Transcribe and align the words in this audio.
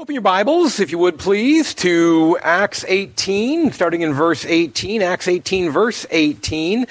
Open 0.00 0.14
your 0.14 0.22
Bibles, 0.22 0.80
if 0.80 0.90
you 0.92 0.96
would 0.96 1.18
please, 1.18 1.74
to 1.74 2.38
Acts 2.40 2.86
18, 2.88 3.70
starting 3.72 4.00
in 4.00 4.14
verse 4.14 4.46
18. 4.46 5.02
Acts 5.02 5.28
18, 5.28 5.68
verse 5.68 6.06
18. 6.10 6.80
You 6.80 6.86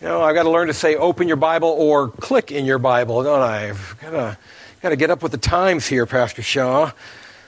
know, 0.00 0.22
I've 0.22 0.34
got 0.34 0.42
to 0.42 0.50
learn 0.50 0.66
to 0.66 0.74
say 0.74 0.96
open 0.96 1.28
your 1.28 1.36
Bible 1.36 1.68
or 1.68 2.08
click 2.08 2.50
in 2.50 2.64
your 2.64 2.80
Bible, 2.80 3.22
don't 3.22 3.42
I? 3.42 3.68
I've 3.68 3.96
got 4.00 4.10
to, 4.10 4.38
got 4.82 4.88
to 4.88 4.96
get 4.96 5.08
up 5.08 5.22
with 5.22 5.30
the 5.30 5.38
times 5.38 5.86
here, 5.86 6.04
Pastor 6.04 6.42
Shaw. 6.42 6.90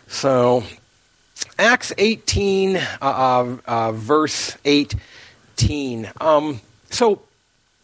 So, 0.06 0.62
Acts 1.58 1.92
18, 1.98 2.76
uh, 2.76 2.80
uh, 3.02 3.56
uh, 3.66 3.90
verse 3.90 4.56
18. 4.64 6.08
Um, 6.20 6.60
so, 6.90 7.20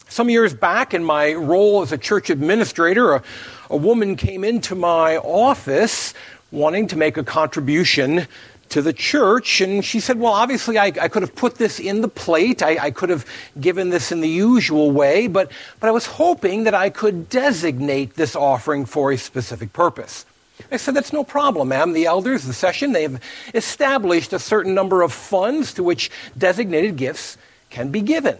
some 0.07 0.29
years 0.29 0.53
back, 0.53 0.93
in 0.93 1.03
my 1.03 1.33
role 1.33 1.81
as 1.81 1.91
a 1.91 1.97
church 1.97 2.29
administrator, 2.29 3.15
a, 3.15 3.23
a 3.69 3.75
woman 3.75 4.15
came 4.15 4.45
into 4.45 4.75
my 4.75 5.17
office 5.17 6.13
wanting 6.51 6.87
to 6.87 6.95
make 6.95 7.17
a 7.17 7.23
contribution 7.23 8.27
to 8.69 8.81
the 8.81 8.93
church. 8.93 9.61
And 9.61 9.83
she 9.83 9.99
said, 9.99 10.19
Well, 10.19 10.33
obviously, 10.33 10.77
I, 10.77 10.85
I 11.01 11.07
could 11.07 11.21
have 11.21 11.35
put 11.35 11.55
this 11.55 11.79
in 11.79 12.01
the 12.01 12.07
plate. 12.07 12.61
I, 12.61 12.77
I, 12.85 12.91
could 12.91 13.09
have 13.09 13.25
given 13.59 13.89
this 13.89 14.11
in 14.11 14.21
the 14.21 14.29
usual 14.29 14.91
way, 14.91 15.27
but, 15.27 15.51
but 15.79 15.87
I 15.87 15.91
was 15.91 16.05
hoping 16.05 16.65
that 16.65 16.73
I 16.73 16.89
could 16.89 17.29
designate 17.29 18.15
this 18.15 18.35
offering 18.35 18.85
for 18.85 19.11
a 19.11 19.17
specific 19.17 19.73
purpose. 19.73 20.25
I 20.71 20.77
said, 20.77 20.93
That's 20.95 21.13
no 21.13 21.23
problem, 21.23 21.69
ma'am. 21.69 21.93
The 21.93 22.05
elders, 22.05 22.43
the 22.43 22.53
session, 22.53 22.91
they've 22.91 23.19
established 23.53 24.33
a 24.33 24.39
certain 24.39 24.73
number 24.73 25.01
of 25.01 25.13
funds 25.13 25.73
to 25.73 25.83
which 25.83 26.11
designated 26.37 26.97
gifts 26.97 27.37
can 27.69 27.89
be 27.89 28.01
given. 28.01 28.37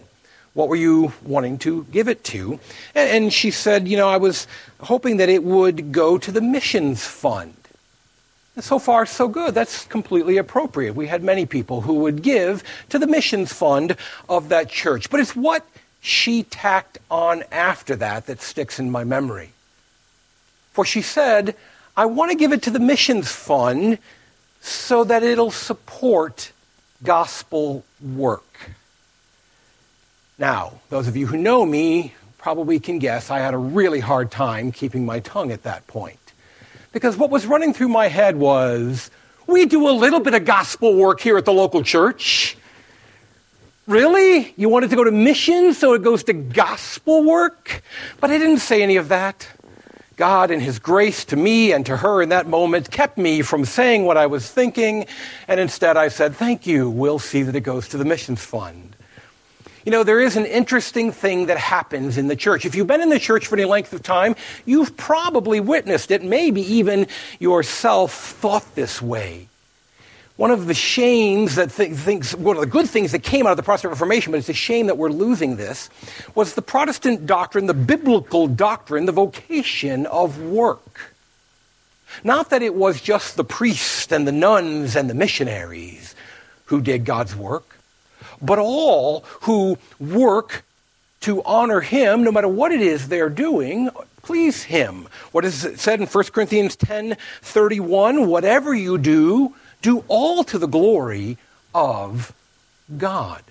What 0.54 0.68
were 0.68 0.76
you 0.76 1.12
wanting 1.22 1.58
to 1.58 1.84
give 1.92 2.08
it 2.08 2.24
to? 2.24 2.58
And, 2.94 3.24
and 3.24 3.32
she 3.32 3.50
said, 3.50 3.88
You 3.88 3.96
know, 3.96 4.08
I 4.08 4.16
was 4.16 4.46
hoping 4.80 5.18
that 5.18 5.28
it 5.28 5.44
would 5.44 5.92
go 5.92 6.18
to 6.18 6.32
the 6.32 6.40
missions 6.40 7.04
fund. 7.04 7.54
So 8.60 8.78
far, 8.78 9.06
so 9.06 9.28
good. 9.28 9.54
That's 9.54 9.84
completely 9.84 10.36
appropriate. 10.36 10.94
We 10.94 11.06
had 11.06 11.22
many 11.22 11.46
people 11.46 11.82
who 11.82 11.94
would 11.94 12.22
give 12.22 12.64
to 12.88 12.98
the 12.98 13.06
missions 13.06 13.52
fund 13.52 13.96
of 14.28 14.48
that 14.48 14.68
church. 14.68 15.10
But 15.10 15.20
it's 15.20 15.36
what 15.36 15.64
she 16.00 16.42
tacked 16.42 16.98
on 17.10 17.44
after 17.52 17.96
that 17.96 18.26
that 18.26 18.40
sticks 18.40 18.78
in 18.78 18.90
my 18.90 19.04
memory. 19.04 19.52
For 20.72 20.84
she 20.84 21.02
said, 21.02 21.54
I 21.96 22.06
want 22.06 22.30
to 22.30 22.36
give 22.36 22.52
it 22.52 22.62
to 22.62 22.70
the 22.70 22.78
missions 22.78 23.30
fund 23.30 23.98
so 24.60 25.04
that 25.04 25.22
it'll 25.22 25.50
support 25.50 26.52
gospel 27.02 27.84
work. 28.00 28.70
Now, 30.38 30.80
those 30.90 31.08
of 31.08 31.16
you 31.16 31.26
who 31.26 31.36
know 31.36 31.66
me 31.66 32.14
probably 32.38 32.78
can 32.78 32.98
guess 32.98 33.30
I 33.30 33.40
had 33.40 33.54
a 33.54 33.58
really 33.58 34.00
hard 34.00 34.30
time 34.30 34.70
keeping 34.70 35.04
my 35.04 35.20
tongue 35.20 35.50
at 35.50 35.64
that 35.64 35.86
point. 35.86 36.27
Because 36.92 37.16
what 37.16 37.30
was 37.30 37.46
running 37.46 37.72
through 37.72 37.88
my 37.88 38.08
head 38.08 38.36
was 38.36 39.10
we 39.46 39.66
do 39.66 39.88
a 39.88 39.92
little 39.92 40.20
bit 40.20 40.34
of 40.34 40.44
gospel 40.44 40.94
work 40.94 41.20
here 41.20 41.36
at 41.36 41.44
the 41.44 41.52
local 41.52 41.82
church. 41.82 42.56
Really? 43.86 44.52
You 44.56 44.68
wanted 44.68 44.90
to 44.90 44.96
go 44.96 45.04
to 45.04 45.10
missions, 45.10 45.78
so 45.78 45.94
it 45.94 46.02
goes 46.02 46.22
to 46.24 46.34
gospel 46.34 47.24
work? 47.24 47.82
But 48.20 48.30
I 48.30 48.38
didn't 48.38 48.58
say 48.58 48.82
any 48.82 48.96
of 48.96 49.08
that. 49.08 49.48
God, 50.16 50.50
in 50.50 50.60
His 50.60 50.78
grace 50.78 51.24
to 51.26 51.36
me 51.36 51.72
and 51.72 51.86
to 51.86 51.96
her 51.96 52.20
in 52.20 52.28
that 52.28 52.46
moment, 52.46 52.90
kept 52.90 53.16
me 53.16 53.40
from 53.40 53.64
saying 53.64 54.04
what 54.04 54.16
I 54.16 54.26
was 54.26 54.50
thinking, 54.50 55.06
and 55.46 55.58
instead 55.58 55.96
I 55.96 56.08
said, 56.08 56.34
Thank 56.34 56.66
you. 56.66 56.90
We'll 56.90 57.20
see 57.20 57.42
that 57.44 57.56
it 57.56 57.60
goes 57.60 57.88
to 57.88 57.96
the 57.96 58.04
missions 58.04 58.44
fund. 58.44 58.96
You 59.88 59.92
know, 59.92 60.04
there 60.04 60.20
is 60.20 60.36
an 60.36 60.44
interesting 60.44 61.12
thing 61.12 61.46
that 61.46 61.56
happens 61.56 62.18
in 62.18 62.28
the 62.28 62.36
church. 62.36 62.66
If 62.66 62.74
you've 62.74 62.86
been 62.86 63.00
in 63.00 63.08
the 63.08 63.18
church 63.18 63.46
for 63.46 63.56
any 63.56 63.64
length 63.64 63.94
of 63.94 64.02
time, 64.02 64.36
you've 64.66 64.98
probably 64.98 65.60
witnessed 65.60 66.10
it, 66.10 66.22
maybe 66.22 66.60
even 66.60 67.06
yourself 67.38 68.12
thought 68.12 68.74
this 68.74 69.00
way. 69.00 69.48
One 70.36 70.50
of 70.50 70.66
the 70.66 70.74
shames 70.74 71.54
that 71.54 71.70
th- 71.70 71.94
things, 71.94 72.36
one 72.36 72.56
of 72.56 72.60
the 72.60 72.66
good 72.66 72.86
things 72.86 73.12
that 73.12 73.22
came 73.22 73.46
out 73.46 73.52
of 73.52 73.56
the 73.56 73.62
Protestant 73.62 73.92
Reformation, 73.92 74.30
but 74.30 74.36
it's 74.36 74.50
a 74.50 74.52
shame 74.52 74.88
that 74.88 74.98
we're 74.98 75.08
losing 75.08 75.56
this, 75.56 75.88
was 76.34 76.52
the 76.52 76.60
Protestant 76.60 77.24
doctrine, 77.24 77.64
the 77.64 77.72
biblical 77.72 78.46
doctrine, 78.46 79.06
the 79.06 79.12
vocation 79.12 80.04
of 80.04 80.38
work. 80.38 81.14
Not 82.22 82.50
that 82.50 82.60
it 82.60 82.74
was 82.74 83.00
just 83.00 83.36
the 83.36 83.44
priests 83.44 84.12
and 84.12 84.28
the 84.28 84.32
nuns 84.32 84.96
and 84.96 85.08
the 85.08 85.14
missionaries 85.14 86.14
who 86.66 86.82
did 86.82 87.06
God's 87.06 87.34
work, 87.34 87.77
but 88.40 88.58
all 88.58 89.24
who 89.42 89.78
work 89.98 90.64
to 91.20 91.42
honor 91.42 91.80
him, 91.80 92.24
no 92.24 92.32
matter 92.32 92.48
what 92.48 92.72
it 92.72 92.80
is 92.80 93.08
they're 93.08 93.28
doing, 93.28 93.90
please 94.22 94.64
him. 94.64 95.08
What 95.32 95.44
is 95.44 95.64
it 95.64 95.80
said 95.80 96.00
in 96.00 96.06
1 96.06 96.24
Corinthians 96.26 96.76
10 96.76 97.16
31? 97.42 98.28
Whatever 98.28 98.74
you 98.74 98.98
do, 98.98 99.54
do 99.82 100.04
all 100.08 100.44
to 100.44 100.58
the 100.58 100.68
glory 100.68 101.38
of 101.74 102.32
God. 102.96 103.42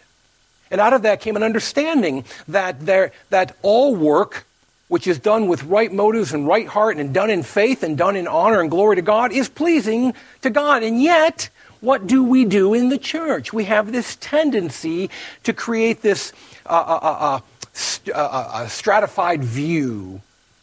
And 0.69 0.81
out 0.81 0.93
of 0.93 1.03
that 1.03 1.21
came 1.21 1.35
an 1.35 1.43
understanding 1.43 2.25
that, 2.47 2.85
there, 2.85 3.11
that 3.29 3.55
all 3.61 3.95
work, 3.95 4.45
which 4.87 5.07
is 5.07 5.19
done 5.19 5.47
with 5.47 5.63
right 5.63 5.91
motives 5.91 6.33
and 6.33 6.47
right 6.47 6.67
heart 6.67 6.97
and 6.97 7.13
done 7.13 7.29
in 7.29 7.43
faith 7.43 7.83
and 7.83 7.97
done 7.97 8.15
in 8.15 8.27
honor 8.27 8.61
and 8.61 8.69
glory 8.69 8.97
to 8.97 9.01
God, 9.01 9.31
is 9.31 9.49
pleasing 9.49 10.13
to 10.41 10.49
God. 10.49 10.83
And 10.83 11.01
yet, 11.01 11.49
what 11.81 12.07
do 12.07 12.23
we 12.23 12.45
do 12.45 12.73
in 12.73 12.89
the 12.89 12.97
church? 12.97 13.53
We 13.53 13.65
have 13.65 13.91
this 13.91 14.15
tendency 14.17 15.09
to 15.43 15.53
create 15.53 16.01
this 16.01 16.33
uh, 16.65 16.69
uh, 16.69 16.99
uh, 17.01 17.17
uh 17.19 17.39
st- 17.73 18.15
uh, 18.15 18.67
stratified 18.67 19.43
view 19.43 20.21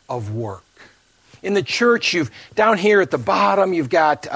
of 0.08 0.34
work. 0.34 0.64
In 1.42 1.54
the 1.54 1.62
church, 1.62 2.14
you've 2.14 2.30
down 2.54 2.78
here 2.78 3.00
at 3.00 3.10
the 3.10 3.18
bottom, 3.18 3.72
you've 3.72 3.90
got 3.90 4.26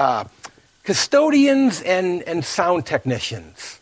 custodians 0.83 1.81
and, 1.81 2.23
and 2.23 2.43
sound 2.43 2.85
technicians. 2.85 3.79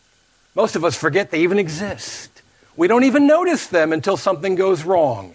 Most 0.54 0.76
of 0.76 0.84
us 0.84 0.96
forget 0.96 1.30
they 1.30 1.40
even 1.40 1.58
exist. 1.58 2.42
We 2.76 2.88
don't 2.88 3.04
even 3.04 3.26
notice 3.26 3.66
them 3.66 3.92
until 3.92 4.16
something 4.16 4.54
goes 4.54 4.84
wrong. 4.84 5.34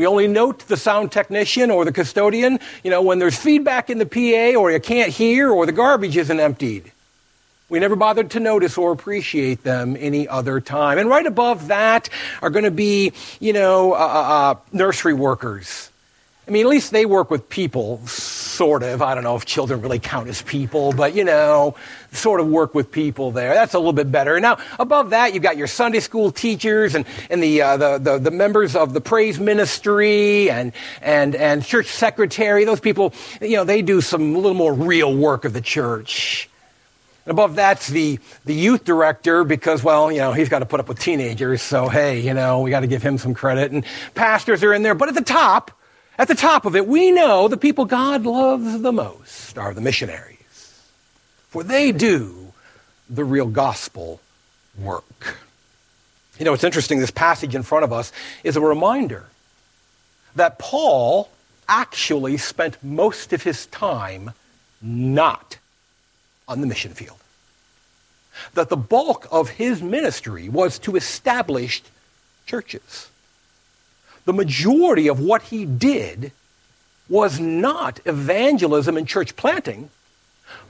We 0.00 0.06
only 0.06 0.28
note 0.28 0.60
the 0.60 0.78
sound 0.78 1.12
technician 1.12 1.70
or 1.70 1.84
the 1.84 1.92
custodian, 1.92 2.58
you 2.82 2.90
know, 2.90 3.02
when 3.02 3.18
there's 3.18 3.36
feedback 3.36 3.90
in 3.90 3.98
the 3.98 4.06
PA 4.06 4.58
or 4.58 4.70
you 4.70 4.80
can't 4.80 5.12
hear 5.12 5.50
or 5.50 5.66
the 5.66 5.72
garbage 5.72 6.16
isn't 6.16 6.40
emptied. 6.40 6.90
We 7.68 7.80
never 7.80 7.96
bothered 7.96 8.30
to 8.30 8.40
notice 8.40 8.78
or 8.78 8.92
appreciate 8.92 9.62
them 9.62 9.98
any 10.00 10.26
other 10.26 10.58
time. 10.58 10.96
And 10.96 11.10
right 11.10 11.26
above 11.26 11.68
that 11.68 12.08
are 12.40 12.48
going 12.48 12.64
to 12.64 12.70
be, 12.70 13.12
you 13.40 13.52
know, 13.52 13.92
uh, 13.92 13.96
uh, 13.96 14.00
uh 14.00 14.54
nursery 14.72 15.12
workers 15.12 15.89
I 16.50 16.52
mean, 16.52 16.66
at 16.66 16.70
least 16.70 16.90
they 16.90 17.06
work 17.06 17.30
with 17.30 17.48
people, 17.48 18.04
sort 18.08 18.82
of. 18.82 19.02
I 19.02 19.14
don't 19.14 19.22
know 19.22 19.36
if 19.36 19.44
children 19.44 19.82
really 19.82 20.00
count 20.00 20.28
as 20.28 20.42
people, 20.42 20.92
but 20.92 21.14
you 21.14 21.22
know, 21.22 21.76
sort 22.10 22.40
of 22.40 22.48
work 22.48 22.74
with 22.74 22.90
people 22.90 23.30
there. 23.30 23.54
That's 23.54 23.74
a 23.74 23.78
little 23.78 23.92
bit 23.92 24.10
better. 24.10 24.40
Now, 24.40 24.58
above 24.76 25.10
that, 25.10 25.32
you've 25.32 25.44
got 25.44 25.56
your 25.56 25.68
Sunday 25.68 26.00
school 26.00 26.32
teachers 26.32 26.96
and, 26.96 27.06
and 27.30 27.40
the, 27.40 27.62
uh, 27.62 27.76
the, 27.76 27.98
the, 27.98 28.18
the, 28.18 28.30
members 28.32 28.74
of 28.74 28.94
the 28.94 29.00
praise 29.00 29.38
ministry 29.38 30.50
and, 30.50 30.72
and, 31.02 31.36
and 31.36 31.64
church 31.64 31.86
secretary. 31.86 32.64
Those 32.64 32.80
people, 32.80 33.14
you 33.40 33.54
know, 33.54 33.62
they 33.62 33.80
do 33.80 34.00
some 34.00 34.34
little 34.34 34.52
more 34.52 34.74
real 34.74 35.16
work 35.16 35.44
of 35.44 35.52
the 35.52 35.60
church. 35.60 36.50
And 37.26 37.30
above 37.30 37.54
that's 37.54 37.86
the, 37.86 38.18
the 38.44 38.54
youth 38.54 38.82
director 38.82 39.44
because, 39.44 39.84
well, 39.84 40.10
you 40.10 40.18
know, 40.18 40.32
he's 40.32 40.48
got 40.48 40.58
to 40.58 40.66
put 40.66 40.80
up 40.80 40.88
with 40.88 40.98
teenagers. 40.98 41.62
So, 41.62 41.88
hey, 41.88 42.18
you 42.18 42.34
know, 42.34 42.62
we 42.62 42.70
got 42.70 42.80
to 42.80 42.88
give 42.88 43.04
him 43.04 43.18
some 43.18 43.34
credit. 43.34 43.70
And 43.70 43.84
pastors 44.16 44.64
are 44.64 44.74
in 44.74 44.82
there. 44.82 44.96
But 44.96 45.10
at 45.10 45.14
the 45.14 45.20
top, 45.20 45.70
at 46.20 46.28
the 46.28 46.34
top 46.34 46.66
of 46.66 46.76
it, 46.76 46.86
we 46.86 47.10
know 47.10 47.48
the 47.48 47.56
people 47.56 47.86
God 47.86 48.26
loves 48.26 48.82
the 48.82 48.92
most 48.92 49.56
are 49.56 49.72
the 49.72 49.80
missionaries, 49.80 50.82
for 51.48 51.64
they 51.64 51.92
do 51.92 52.52
the 53.08 53.24
real 53.24 53.46
gospel 53.46 54.20
work. 54.78 55.38
You 56.38 56.44
know, 56.44 56.52
it's 56.52 56.62
interesting, 56.62 56.98
this 56.98 57.10
passage 57.10 57.54
in 57.54 57.62
front 57.62 57.84
of 57.84 57.92
us 57.94 58.12
is 58.44 58.54
a 58.56 58.60
reminder 58.60 59.24
that 60.36 60.58
Paul 60.58 61.30
actually 61.66 62.36
spent 62.36 62.76
most 62.84 63.32
of 63.32 63.42
his 63.42 63.64
time 63.66 64.32
not 64.82 65.56
on 66.46 66.60
the 66.60 66.66
mission 66.66 66.92
field. 66.92 67.16
That 68.52 68.68
the 68.68 68.76
bulk 68.76 69.26
of 69.32 69.48
his 69.48 69.80
ministry 69.80 70.50
was 70.50 70.78
to 70.80 70.96
establish 70.96 71.82
churches 72.44 73.09
the 74.30 74.36
majority 74.36 75.08
of 75.08 75.18
what 75.18 75.42
he 75.42 75.64
did 75.64 76.30
was 77.08 77.40
not 77.40 77.98
evangelism 78.04 78.96
and 78.96 79.08
church 79.08 79.34
planting, 79.34 79.90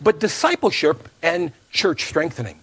but 0.01 0.19
discipleship 0.19 1.11
and 1.23 1.53
church 1.71 2.07
strengthening. 2.07 2.59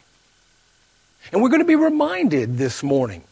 And 1.32 1.44
we're 1.44 1.50
going 1.50 1.62
to 1.62 1.68
be 1.68 1.76
reminded 1.76 2.58
this 2.58 2.82
morning 2.82 3.24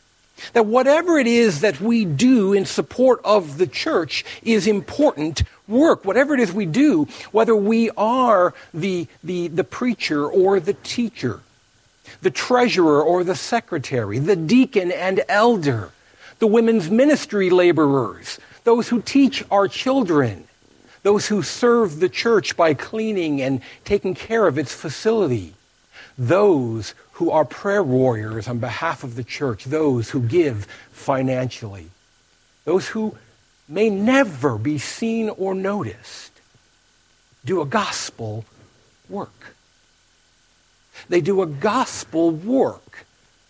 that 0.53 0.67
whatever 0.67 1.17
it 1.17 1.25
is 1.25 1.62
that 1.62 1.81
we 1.81 2.06
do 2.06 2.53
in 2.53 2.65
support 2.65 3.19
of 3.23 3.57
the 3.57 3.65
church 3.65 4.23
is 4.44 4.67
important 4.67 5.41
work. 5.67 6.06
Whatever 6.06 6.35
it 6.35 6.41
is 6.41 6.53
we 6.53 6.67
do, 6.67 7.07
whether 7.31 7.56
we 7.56 7.89
are 7.97 8.53
the, 8.75 9.07
the, 9.23 9.47
the 9.47 9.63
preacher 9.63 10.23
or 10.27 10.59
the 10.59 10.73
teacher, 10.73 11.39
the 12.21 12.29
treasurer 12.29 13.01
or 13.01 13.23
the 13.23 13.35
secretary, 13.35 14.19
the 14.19 14.35
deacon 14.35 14.91
and 14.91 15.23
elder, 15.27 15.89
the 16.40 16.48
women's 16.48 16.90
ministry 16.90 17.50
laborers, 17.50 18.40
those 18.64 18.90
who 18.90 19.02
teach 19.02 19.44
our 19.52 19.68
children, 19.68 20.48
those 21.04 21.28
who 21.28 21.42
serve 21.44 22.00
the 22.00 22.10
church 22.10 22.58
by 22.58 22.74
cleaning 22.74 23.42
and 23.42 23.62
taking 23.84 24.16
care 24.16 24.48
of 24.48 24.58
its 24.58 24.74
facility, 24.74 25.54
those 26.18 26.94
who 27.14 27.32
are 27.32 27.46
prayer 27.46 27.84
warriors 27.84 28.48
on 28.48 28.60
behalf 28.60 29.04
of 29.04 29.16
the 29.16 29.24
church, 29.24 29.66
those 29.66 30.10
who 30.10 30.20
give 30.22 30.66
financially, 30.92 31.88
those 32.66 32.88
who 32.88 33.16
may 33.68 33.90
never 33.90 34.58
be 34.58 34.78
seen 34.78 35.30
or 35.30 35.56
noticed, 35.56 36.32
do 37.46 37.62
a 37.62 37.66
gospel 37.66 38.46
work. 39.10 39.56
They 41.10 41.22
do 41.22 41.42
a 41.42 41.48
gospel 41.48 42.32
work 42.32 43.05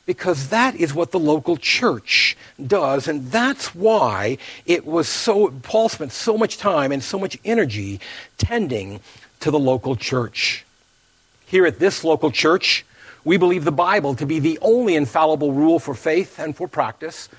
because 0.06 0.50
that 0.50 0.76
is 0.76 0.94
what 0.94 1.12
the 1.12 1.20
local 1.20 1.58
church 1.58 2.38
does. 2.66 3.08
And 3.08 3.32
that's 3.32 3.74
why 3.74 4.38
it 4.66 4.86
was 4.86 5.08
so, 5.08 5.50
Paul 5.64 5.90
spent 5.90 6.12
so 6.12 6.38
much 6.38 6.58
time 6.58 6.92
and 6.92 7.04
so 7.04 7.18
much 7.18 7.38
energy 7.44 8.00
tending 8.38 9.00
to 9.40 9.52
the 9.52 9.60
local 9.60 9.96
church. 9.96 10.66
Here 11.48 11.66
at 11.66 11.80
this 11.80 12.04
local 12.04 12.32
church, 12.32 12.86
we 13.24 13.38
believe 13.38 13.66
the 13.66 13.72
Bible 13.72 14.16
to 14.16 14.26
be 14.26 14.40
the 14.40 14.60
only 14.62 14.96
infallible 14.96 15.52
rule 15.52 15.80
for 15.80 15.96
faith 15.96 16.40
and 16.40 16.56
for 16.56 16.68
practice. 16.68 17.30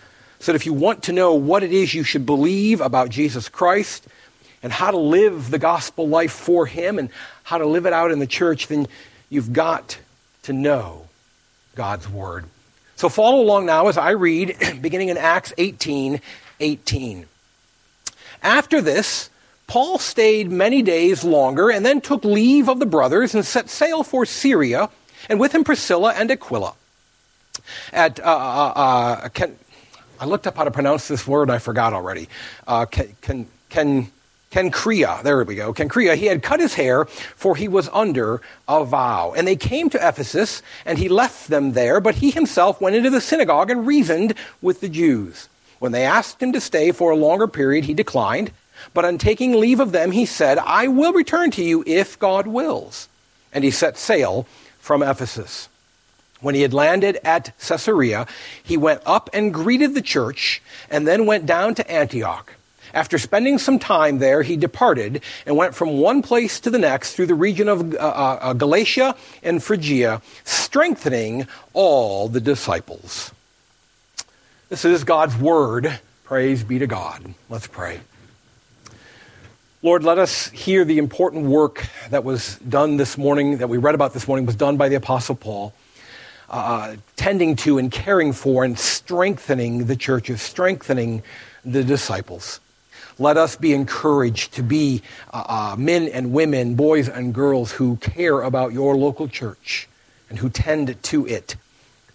So 0.41 0.53
that 0.53 0.57
if 0.57 0.67
you 0.67 0.73
want 0.73 1.05
to 1.05 1.12
know 1.12 1.35
what 1.35 1.62
it 1.62 1.73
is 1.73 1.95
you 1.95 2.03
should 2.03 2.27
believe 2.27 2.81
about 2.81 3.09
Jesus 3.09 3.49
Christ 3.49 4.07
and 4.62 4.73
how 4.73 4.91
to 4.91 4.97
live 4.97 5.51
the 5.51 5.59
gospel 5.59 6.09
life 6.09 6.33
for 6.33 6.67
Him 6.67 6.99
and 6.99 7.09
how 7.45 7.59
to 7.59 7.67
live 7.67 7.87
it 7.87 7.93
out 7.93 8.11
in 8.11 8.19
the 8.19 8.27
church, 8.27 8.67
then 8.67 8.87
you've 9.31 9.53
got 9.53 9.99
to 10.43 10.53
know 10.53 11.07
God's 11.75 12.09
Word. 12.09 12.45
So 12.97 13.09
follow 13.11 13.43
along 13.43 13.67
now 13.67 13.89
as 13.89 13.99
I 13.99 14.11
read, 14.11 14.57
beginning 14.81 15.11
in 15.11 15.17
Acts 15.17 15.53
18 15.59 16.21
18. 16.59 17.27
After 18.43 18.81
this, 18.81 19.29
Paul 19.67 19.99
stayed 19.99 20.51
many 20.51 20.81
days 20.83 21.25
longer 21.25 21.71
and 21.71 21.85
then 21.85 22.01
took 22.01 22.25
leave 22.25 22.69
of 22.69 22.79
the 22.79 22.87
brothers 22.87 23.35
and 23.35 23.45
set 23.45 23.69
sail 23.69 24.03
for 24.03 24.25
Syria, 24.25 24.89
and 25.29 25.39
with 25.39 25.55
him 25.55 25.65
Priscilla 25.65 26.15
and 26.17 26.31
Aquila. 26.31 26.75
At, 27.93 28.21
uh, 28.21 28.23
uh, 28.23 28.73
uh, 28.77 29.29
can, 29.31 29.57
I 30.21 30.25
looked 30.27 30.47
up 30.47 30.57
how 30.57 30.65
to 30.65 30.71
pronounce 30.71 31.09
this 31.09 31.27
word, 31.27 31.51
I 31.51 31.59
forgot 31.59 31.93
already. 31.93 32.29
Uh, 32.67 32.87
can, 32.87 33.17
can, 33.21 33.47
can, 33.69 34.13
Cenchrea, 34.56 35.23
there 35.23 35.44
we 35.44 35.55
go, 35.55 35.75
Cenchrea, 35.75 36.17
he 36.17 36.25
had 36.25 36.43
cut 36.43 36.61
his 36.61 36.73
hair, 36.73 37.05
for 37.05 37.56
he 37.56 37.69
was 37.69 37.91
under 37.93 38.41
a 38.67 38.87
vow. 38.87 39.35
And 39.37 39.47
they 39.47 39.55
came 39.55 39.91
to 39.91 40.08
Ephesus, 40.08 40.62
and 40.87 40.97
he 40.97 41.11
left 41.11 41.49
them 41.49 41.73
there, 41.73 42.00
but 42.00 42.14
he 42.14 42.31
himself 42.31 42.81
went 42.81 42.97
into 42.97 43.11
the 43.11 43.20
synagogue 43.20 43.70
and 43.70 43.87
reasoned 43.87 44.32
with 44.62 44.81
the 44.81 44.88
Jews. 44.88 45.50
When 45.79 45.93
they 45.93 46.05
asked 46.05 46.43
him 46.43 46.55
to 46.55 46.61
stay 46.62 46.91
for 46.91 47.11
a 47.11 47.17
longer 47.17 47.47
period, 47.47 47.85
he 47.85 47.93
declined. 47.93 48.50
But 48.94 49.05
on 49.05 49.19
taking 49.19 49.61
leave 49.61 49.79
of 49.79 49.93
them, 49.93 50.11
he 50.11 50.25
said, 50.25 50.56
I 50.56 50.88
will 50.88 51.12
return 51.12 51.50
to 51.50 51.62
you 51.62 51.85
if 51.87 52.19
God 52.19 52.47
wills. 52.47 53.11
And 53.52 53.62
he 53.62 53.70
set 53.70 53.99
sail 53.99 54.47
from 54.79 55.02
Ephesus. 55.02 55.69
When 56.41 56.55
he 56.55 56.62
had 56.62 56.73
landed 56.73 57.19
at 57.23 57.52
Caesarea, 57.59 58.26
he 58.62 58.79
went 58.79 59.02
up 59.05 59.29
and 59.35 59.52
greeted 59.52 59.93
the 59.93 60.00
church, 60.00 60.62
and 60.91 61.06
then 61.06 61.26
went 61.26 61.44
down 61.44 61.75
to 61.75 61.91
Antioch. 61.91 62.56
After 62.94 63.19
spending 63.19 63.59
some 63.59 63.79
time 63.79 64.19
there, 64.19 64.43
he 64.43 64.56
departed 64.56 65.23
and 65.44 65.56
went 65.56 65.75
from 65.75 65.99
one 65.99 66.23
place 66.23 66.61
to 66.61 66.71
the 66.71 66.79
next 66.79 67.15
through 67.15 67.27
the 67.27 67.35
region 67.35 67.69
of 67.69 67.94
uh, 67.94 67.99
uh, 67.99 68.38
uh, 68.41 68.53
Galatia 68.53 69.15
and 69.43 69.62
Phrygia, 69.62 70.23
strengthening 70.44 71.47
all 71.73 72.29
the 72.29 72.41
disciples. 72.41 73.33
This 74.69 74.85
is 74.85 75.05
God's 75.05 75.37
word. 75.37 76.00
Praise 76.25 76.65
be 76.65 76.79
to 76.81 76.87
God. 76.87 77.35
Let's 77.49 77.67
pray. 77.67 78.00
Lord, 79.83 80.03
let 80.03 80.19
us 80.19 80.49
hear 80.49 80.85
the 80.85 80.99
important 80.99 81.47
work 81.47 81.87
that 82.11 82.25
was 82.25 82.56
done 82.59 82.97
this 82.97 83.17
morning, 83.17 83.59
that 83.59 83.69
we 83.69 83.79
read 83.79 83.94
about 83.94 84.12
this 84.15 84.27
morning, 84.27 84.44
was 84.44 84.56
done 84.56 84.77
by 84.77 84.88
the 84.88 84.97
Apostle 84.97 85.37
Paul, 85.37 85.73
uh, 86.50 86.97
tending 87.15 87.55
to 87.56 87.79
and 87.79 87.93
caring 87.93 88.33
for 88.33 88.65
and 88.65 88.77
strengthening 88.77 89.87
the 89.87 89.94
churches, 89.94 90.43
strengthening 90.43 91.23
the 91.65 91.85
disciples. 91.85 92.59
Let 93.19 93.37
us 93.37 93.57
be 93.57 93.73
encouraged 93.73 94.55
to 94.55 94.63
be 94.63 95.03
uh, 95.33 95.45
uh, 95.49 95.77
men 95.79 96.09
and 96.09 96.33
women, 96.33 96.75
boys 96.75 97.09
and 97.09 97.35
girls 97.35 97.73
who 97.73 97.97
care 97.97 98.43
about 98.43 98.73
your 98.73 98.95
local 98.97 99.27
church 99.27 99.89
and 100.29 100.39
who 100.39 100.51
tend 100.51 101.03
to 101.05 101.27
it 101.27 101.57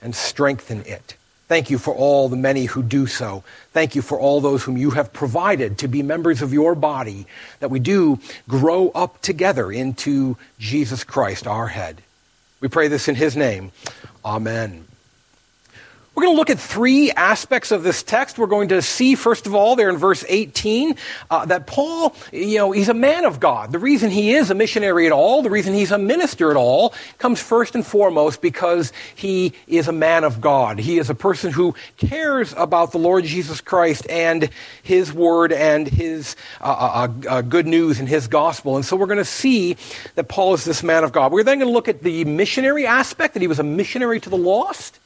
and 0.01 0.15
strengthen 0.15 0.81
it. 0.81 1.15
Thank 1.47 1.69
you 1.69 1.79
for 1.79 1.93
all 1.93 2.29
the 2.29 2.37
many 2.37 2.65
who 2.65 2.81
do 2.81 3.07
so. 3.07 3.43
Thank 3.73 3.93
you 3.93 4.01
for 4.01 4.17
all 4.17 4.39
those 4.39 4.63
whom 4.63 4.77
you 4.77 4.91
have 4.91 5.11
provided 5.11 5.79
to 5.79 5.87
be 5.87 6.01
members 6.01 6.41
of 6.41 6.53
your 6.53 6.75
body, 6.75 7.25
that 7.59 7.69
we 7.69 7.79
do 7.79 8.19
grow 8.47 8.89
up 8.89 9.21
together 9.21 9.69
into 9.71 10.37
Jesus 10.59 11.03
Christ, 11.03 11.47
our 11.47 11.67
head. 11.67 12.03
We 12.61 12.69
pray 12.69 12.87
this 12.87 13.09
in 13.09 13.15
his 13.15 13.35
name. 13.35 13.71
Amen. 14.23 14.85
We're 16.13 16.23
going 16.23 16.35
to 16.35 16.39
look 16.39 16.49
at 16.49 16.59
three 16.59 17.09
aspects 17.11 17.71
of 17.71 17.83
this 17.83 18.03
text. 18.03 18.37
We're 18.37 18.47
going 18.47 18.67
to 18.69 18.81
see, 18.81 19.15
first 19.15 19.47
of 19.47 19.55
all, 19.55 19.77
there 19.77 19.89
in 19.89 19.95
verse 19.95 20.25
18, 20.27 20.97
uh, 21.29 21.45
that 21.45 21.67
Paul, 21.67 22.13
you 22.33 22.57
know, 22.57 22.73
he's 22.73 22.89
a 22.89 22.93
man 22.93 23.23
of 23.23 23.39
God. 23.39 23.71
The 23.71 23.79
reason 23.79 24.11
he 24.11 24.33
is 24.33 24.51
a 24.51 24.53
missionary 24.53 25.05
at 25.05 25.13
all, 25.13 25.41
the 25.41 25.49
reason 25.49 25.73
he's 25.73 25.91
a 25.91 25.97
minister 25.97 26.51
at 26.51 26.57
all, 26.57 26.93
comes 27.17 27.41
first 27.41 27.75
and 27.75 27.85
foremost 27.87 28.41
because 28.41 28.91
he 29.15 29.53
is 29.67 29.87
a 29.87 29.93
man 29.93 30.25
of 30.25 30.41
God. 30.41 30.79
He 30.79 30.99
is 30.99 31.09
a 31.09 31.15
person 31.15 31.53
who 31.53 31.75
cares 31.95 32.53
about 32.57 32.91
the 32.91 32.99
Lord 32.99 33.23
Jesus 33.23 33.61
Christ 33.61 34.05
and 34.09 34.49
his 34.83 35.13
word 35.13 35.53
and 35.53 35.87
his 35.87 36.35
uh, 36.59 36.65
uh, 36.65 37.07
uh, 37.07 37.29
uh 37.29 37.41
good 37.41 37.67
news 37.67 37.99
and 37.99 38.09
his 38.09 38.27
gospel. 38.27 38.75
And 38.75 38.83
so 38.83 38.97
we're 38.97 39.05
going 39.05 39.17
to 39.17 39.23
see 39.23 39.77
that 40.15 40.27
Paul 40.27 40.55
is 40.55 40.65
this 40.65 40.83
man 40.83 41.05
of 41.05 41.13
God. 41.13 41.31
We're 41.31 41.45
then 41.45 41.59
going 41.59 41.69
to 41.69 41.73
look 41.73 41.87
at 41.87 42.03
the 42.03 42.25
missionary 42.25 42.85
aspect, 42.85 43.33
that 43.35 43.41
he 43.41 43.47
was 43.47 43.59
a 43.59 43.63
missionary 43.63 44.19
to 44.19 44.29
the 44.29 44.37
lost 44.37 44.99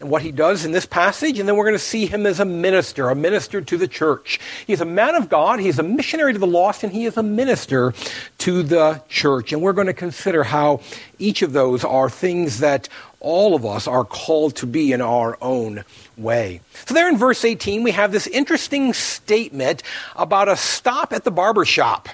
and 0.00 0.10
what 0.10 0.22
he 0.22 0.32
does 0.32 0.64
in 0.64 0.72
this 0.72 0.86
passage, 0.86 1.38
and 1.38 1.48
then 1.48 1.56
we're 1.56 1.64
going 1.64 1.74
to 1.74 1.78
see 1.78 2.06
him 2.06 2.26
as 2.26 2.40
a 2.40 2.44
minister, 2.44 3.10
a 3.10 3.14
minister 3.14 3.60
to 3.60 3.76
the 3.76 3.88
church. 3.88 4.40
He's 4.66 4.80
a 4.80 4.84
man 4.86 5.14
of 5.14 5.28
God, 5.28 5.60
he's 5.60 5.78
a 5.78 5.82
missionary 5.82 6.32
to 6.32 6.38
the 6.38 6.46
lost, 6.46 6.82
and 6.82 6.92
he 6.92 7.04
is 7.04 7.16
a 7.16 7.22
minister 7.22 7.94
to 8.38 8.62
the 8.62 9.02
church. 9.08 9.52
And 9.52 9.62
we're 9.62 9.72
going 9.72 9.86
to 9.86 9.94
consider 9.94 10.44
how 10.44 10.80
each 11.18 11.42
of 11.42 11.52
those 11.52 11.84
are 11.84 12.10
things 12.10 12.58
that 12.58 12.88
all 13.20 13.54
of 13.54 13.64
us 13.64 13.86
are 13.88 14.04
called 14.04 14.56
to 14.56 14.66
be 14.66 14.92
in 14.92 15.00
our 15.00 15.38
own 15.40 15.84
way. 16.16 16.60
So, 16.86 16.94
there 16.94 17.08
in 17.08 17.16
verse 17.16 17.44
18, 17.44 17.82
we 17.82 17.92
have 17.92 18.12
this 18.12 18.26
interesting 18.26 18.92
statement 18.92 19.82
about 20.14 20.48
a 20.48 20.56
stop 20.56 21.12
at 21.12 21.24
the 21.24 21.30
barber 21.30 21.64
shop. 21.64 22.08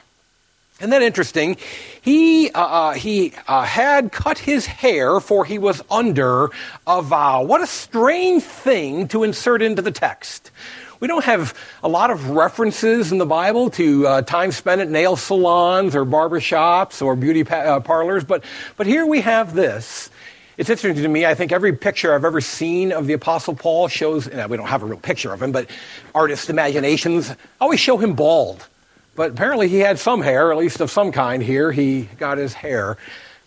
Isn't 0.80 0.90
that 0.90 1.02
interesting? 1.02 1.58
He, 2.00 2.50
uh, 2.52 2.58
uh, 2.58 2.92
he 2.94 3.34
uh, 3.46 3.64
had 3.64 4.12
cut 4.12 4.38
his 4.38 4.64
hair 4.64 5.20
for 5.20 5.44
he 5.44 5.58
was 5.58 5.82
under 5.90 6.48
a 6.86 7.02
vow. 7.02 7.42
What 7.42 7.60
a 7.60 7.66
strange 7.66 8.42
thing 8.42 9.06
to 9.08 9.22
insert 9.22 9.60
into 9.60 9.82
the 9.82 9.90
text. 9.90 10.50
We 10.98 11.06
don't 11.06 11.24
have 11.26 11.54
a 11.82 11.88
lot 11.88 12.10
of 12.10 12.30
references 12.30 13.12
in 13.12 13.18
the 13.18 13.26
Bible 13.26 13.68
to 13.72 14.06
uh, 14.06 14.22
time 14.22 14.52
spent 14.52 14.80
at 14.80 14.88
nail 14.88 15.16
salons 15.16 15.94
or 15.94 16.06
barbershops 16.06 17.02
or 17.02 17.14
beauty 17.14 17.44
pa- 17.44 17.56
uh, 17.56 17.80
parlors, 17.80 18.24
but, 18.24 18.42
but 18.78 18.86
here 18.86 19.04
we 19.04 19.20
have 19.20 19.54
this. 19.54 20.08
It's 20.56 20.70
interesting 20.70 21.02
to 21.02 21.08
me. 21.10 21.26
I 21.26 21.34
think 21.34 21.52
every 21.52 21.74
picture 21.74 22.14
I've 22.14 22.24
ever 22.24 22.40
seen 22.40 22.92
of 22.92 23.06
the 23.06 23.12
Apostle 23.12 23.54
Paul 23.54 23.88
shows, 23.88 24.28
and 24.28 24.50
we 24.50 24.56
don't 24.56 24.66
have 24.66 24.82
a 24.82 24.86
real 24.86 24.98
picture 24.98 25.32
of 25.34 25.42
him, 25.42 25.52
but 25.52 25.68
artists' 26.14 26.48
imaginations 26.48 27.34
always 27.60 27.80
show 27.80 27.98
him 27.98 28.14
bald. 28.14 28.66
But 29.14 29.32
apparently 29.32 29.68
he 29.68 29.80
had 29.80 29.98
some 29.98 30.22
hair, 30.22 30.52
at 30.52 30.58
least 30.58 30.80
of 30.80 30.90
some 30.90 31.12
kind 31.12 31.42
here. 31.42 31.72
He 31.72 32.08
got 32.18 32.38
his 32.38 32.54
hair 32.54 32.96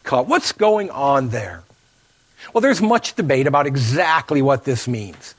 cut. 0.04 0.28
What's 0.28 0.52
going 0.52 0.90
on 0.90 1.30
there? 1.30 1.64
Well, 2.54 2.62
there's 2.62 2.82
much 2.82 3.16
debate 3.16 3.48
about 3.48 3.66
exactly 3.66 4.42
what 4.42 4.66
this 4.66 4.88
means. 4.88 5.36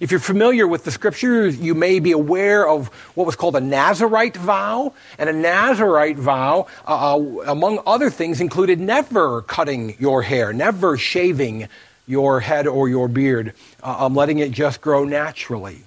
If 0.00 0.10
you're 0.10 0.20
familiar 0.20 0.66
with 0.66 0.84
the 0.84 0.90
scriptures, 0.90 1.56
you 1.60 1.74
may 1.74 2.00
be 2.00 2.10
aware 2.10 2.68
of 2.68 2.88
what 3.14 3.24
was 3.24 3.36
called 3.36 3.54
a 3.54 3.60
Nazarite 3.60 4.36
vow. 4.36 4.94
And 5.16 5.28
a 5.28 5.32
Nazarite 5.32 6.16
vow, 6.18 6.66
uh, 6.88 7.16
uh 7.16 7.18
among 7.46 7.78
other 7.86 8.10
things, 8.10 8.40
included 8.40 8.80
never 8.80 9.42
cutting 9.42 9.94
your 10.00 10.22
hair, 10.22 10.52
never 10.52 10.96
shaving 10.96 11.68
your 12.08 12.40
head 12.40 12.66
or 12.66 12.88
your 12.88 13.06
beard, 13.06 13.54
uh, 13.82 14.06
um, 14.06 14.16
letting 14.16 14.40
it 14.40 14.50
just 14.50 14.80
grow 14.80 15.04
naturally. 15.04 15.84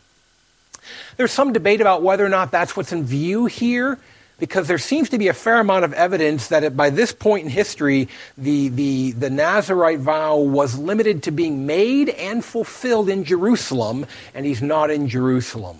There's 1.18 1.32
some 1.32 1.54
debate 1.54 1.82
about 1.82 2.04
whether 2.04 2.26
or 2.26 2.30
not 2.30 2.52
that's 2.52 2.76
what's 2.76 2.92
in 2.92 3.06
view 3.06 3.46
here, 3.46 3.98
because 4.38 4.68
there 4.68 4.78
seems 4.78 5.10
to 5.10 5.18
be 5.18 5.30
a 5.30 5.34
fair 5.34 5.60
amount 5.62 5.86
of 5.86 5.94
evidence 5.94 6.50
that 6.50 6.76
by 6.76 6.90
this 6.90 7.14
point 7.14 7.46
in 7.46 7.50
history, 7.50 8.10
the, 8.38 8.68
the, 8.68 9.12
the 9.14 9.30
Nazarite 9.30 10.00
vow 10.00 10.38
was 10.38 10.78
limited 10.78 11.24
to 11.24 11.32
being 11.32 11.66
made 11.66 12.10
and 12.10 12.44
fulfilled 12.44 13.08
in 13.08 13.24
Jerusalem, 13.24 14.06
and 14.34 14.46
he's 14.46 14.62
not 14.62 14.92
in 14.92 15.08
Jerusalem. 15.08 15.80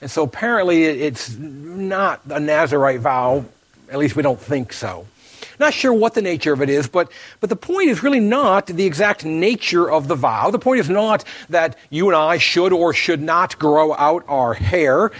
And 0.00 0.10
so 0.10 0.22
apparently 0.22 0.84
it's 0.84 1.36
not 1.36 2.22
a 2.30 2.40
Nazarite 2.40 3.00
vow, 3.00 3.44
at 3.90 3.98
least 3.98 4.16
we 4.16 4.22
don't 4.22 4.40
think 4.40 4.72
so. 4.72 5.06
Not 5.62 5.74
sure 5.74 5.92
what 5.92 6.14
the 6.14 6.22
nature 6.22 6.52
of 6.52 6.60
it 6.60 6.68
is, 6.68 6.88
but, 6.88 7.10
but 7.38 7.48
the 7.48 7.54
point 7.54 7.88
is 7.88 8.02
really 8.02 8.18
not 8.18 8.66
the 8.66 8.84
exact 8.84 9.24
nature 9.24 9.88
of 9.88 10.08
the 10.08 10.16
vow. 10.16 10.50
The 10.50 10.58
point 10.58 10.80
is 10.80 10.90
not 10.90 11.24
that 11.50 11.78
you 11.88 12.08
and 12.08 12.16
I 12.16 12.38
should 12.38 12.72
or 12.72 12.92
should 12.92 13.22
not 13.22 13.56
grow 13.60 13.94
out 13.94 14.24
our 14.26 14.54
hair, 14.54 15.12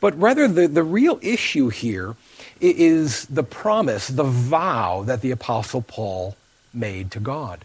but 0.00 0.18
rather 0.20 0.48
the, 0.48 0.68
the 0.68 0.82
real 0.82 1.18
issue 1.22 1.70
here 1.70 2.14
is 2.60 3.24
the 3.24 3.42
promise, 3.42 4.08
the 4.08 4.24
vow 4.24 5.02
that 5.04 5.22
the 5.22 5.30
Apostle 5.30 5.80
Paul 5.80 6.36
made 6.74 7.10
to 7.12 7.18
God. 7.18 7.64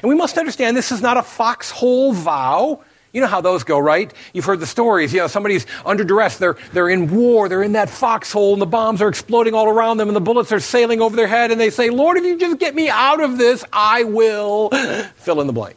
And 0.00 0.08
we 0.08 0.14
must 0.14 0.38
understand 0.38 0.76
this 0.76 0.92
is 0.92 1.02
not 1.02 1.16
a 1.16 1.22
foxhole 1.24 2.12
vow. 2.12 2.84
You 3.12 3.20
know 3.22 3.26
how 3.26 3.40
those 3.40 3.64
go, 3.64 3.78
right? 3.78 4.12
You've 4.32 4.44
heard 4.44 4.60
the 4.60 4.66
stories. 4.66 5.12
You 5.12 5.20
know, 5.20 5.26
somebody's 5.26 5.66
under 5.84 6.04
duress. 6.04 6.36
They're, 6.36 6.56
they're 6.72 6.90
in 6.90 7.14
war. 7.14 7.48
They're 7.48 7.62
in 7.62 7.72
that 7.72 7.88
foxhole, 7.88 8.52
and 8.52 8.60
the 8.60 8.66
bombs 8.66 9.00
are 9.00 9.08
exploding 9.08 9.54
all 9.54 9.68
around 9.68 9.96
them, 9.96 10.08
and 10.08 10.16
the 10.16 10.20
bullets 10.20 10.52
are 10.52 10.60
sailing 10.60 11.00
over 11.00 11.16
their 11.16 11.26
head, 11.26 11.50
and 11.50 11.60
they 11.60 11.70
say, 11.70 11.90
Lord, 11.90 12.18
if 12.18 12.24
you 12.24 12.38
just 12.38 12.58
get 12.58 12.74
me 12.74 12.88
out 12.88 13.22
of 13.22 13.38
this, 13.38 13.64
I 13.72 14.04
will 14.04 14.70
fill 15.16 15.40
in 15.40 15.46
the 15.46 15.52
blank. 15.52 15.76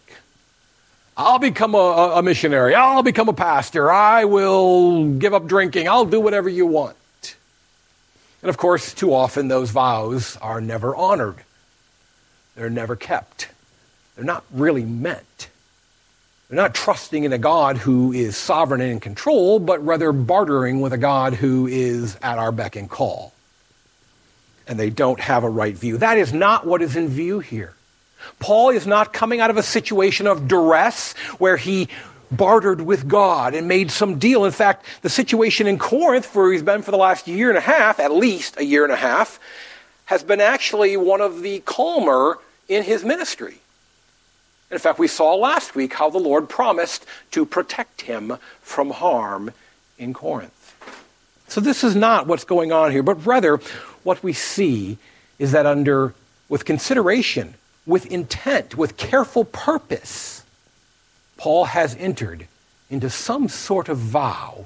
I'll 1.15 1.39
become 1.39 1.75
a, 1.75 2.13
a 2.15 2.23
missionary. 2.23 2.73
I'll 2.73 3.03
become 3.03 3.29
a 3.29 3.33
pastor. 3.33 3.91
I 3.91 4.25
will 4.25 5.05
give 5.13 5.33
up 5.33 5.45
drinking. 5.45 5.87
I'll 5.87 6.05
do 6.05 6.19
whatever 6.19 6.49
you 6.49 6.65
want. 6.65 6.95
And 8.41 8.49
of 8.49 8.57
course, 8.57 8.93
too 8.93 9.13
often 9.13 9.47
those 9.47 9.69
vows 9.69 10.35
are 10.37 10.59
never 10.59 10.95
honored, 10.95 11.43
they're 12.55 12.69
never 12.69 12.95
kept, 12.95 13.49
they're 14.15 14.25
not 14.25 14.43
really 14.51 14.83
meant. 14.83 15.50
They're 16.51 16.57
not 16.57 16.75
trusting 16.75 17.23
in 17.23 17.31
a 17.31 17.37
God 17.37 17.77
who 17.77 18.11
is 18.11 18.35
sovereign 18.35 18.81
and 18.81 18.91
in 18.91 18.99
control, 18.99 19.57
but 19.57 19.81
rather 19.85 20.11
bartering 20.11 20.81
with 20.81 20.91
a 20.91 20.97
God 20.97 21.33
who 21.33 21.65
is 21.65 22.17
at 22.21 22.37
our 22.37 22.51
beck 22.51 22.75
and 22.75 22.89
call. 22.89 23.31
And 24.67 24.77
they 24.77 24.89
don't 24.89 25.21
have 25.21 25.45
a 25.45 25.49
right 25.49 25.73
view. 25.73 25.97
That 25.99 26.17
is 26.17 26.33
not 26.33 26.67
what 26.67 26.81
is 26.81 26.97
in 26.97 27.07
view 27.07 27.39
here. 27.39 27.73
Paul 28.39 28.71
is 28.71 28.85
not 28.85 29.13
coming 29.13 29.39
out 29.39 29.49
of 29.49 29.55
a 29.55 29.63
situation 29.63 30.27
of 30.27 30.49
duress 30.49 31.13
where 31.37 31.55
he 31.55 31.87
bartered 32.29 32.81
with 32.81 33.07
God 33.07 33.55
and 33.55 33.69
made 33.69 33.89
some 33.89 34.19
deal. 34.19 34.43
In 34.43 34.51
fact, 34.51 34.85
the 35.03 35.09
situation 35.09 35.67
in 35.67 35.79
Corinth, 35.79 36.35
where 36.35 36.51
he's 36.51 36.63
been 36.63 36.81
for 36.81 36.91
the 36.91 36.97
last 36.97 37.29
year 37.29 37.47
and 37.47 37.57
a 37.57 37.61
half, 37.61 37.97
at 37.97 38.11
least 38.11 38.59
a 38.59 38.65
year 38.65 38.83
and 38.83 38.91
a 38.91 38.97
half, 38.97 39.39
has 40.03 40.21
been 40.21 40.41
actually 40.41 40.97
one 40.97 41.21
of 41.21 41.43
the 41.43 41.61
calmer 41.61 42.39
in 42.67 42.83
his 42.83 43.05
ministry. 43.05 43.60
In 44.71 44.79
fact, 44.79 44.99
we 44.99 45.07
saw 45.07 45.35
last 45.35 45.75
week 45.75 45.93
how 45.93 46.09
the 46.09 46.17
Lord 46.17 46.47
promised 46.47 47.05
to 47.31 47.45
protect 47.45 48.01
him 48.01 48.37
from 48.61 48.91
harm 48.91 49.51
in 49.97 50.13
Corinth. 50.13 50.75
So 51.49 51.59
this 51.59 51.83
is 51.83 51.95
not 51.95 52.25
what's 52.27 52.45
going 52.45 52.71
on 52.71 52.91
here, 52.91 53.03
but 53.03 53.25
rather 53.25 53.57
what 54.03 54.23
we 54.23 54.31
see 54.31 54.97
is 55.37 55.51
that 55.51 55.65
under 55.65 56.13
with 56.47 56.63
consideration, 56.63 57.55
with 57.85 58.05
intent, 58.05 58.77
with 58.77 58.95
careful 58.95 59.43
purpose, 59.43 60.43
Paul 61.35 61.65
has 61.65 61.95
entered 61.95 62.47
into 62.89 63.09
some 63.09 63.49
sort 63.49 63.89
of 63.89 63.97
vow 63.97 64.65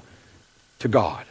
to 0.78 0.88
God. 0.88 1.24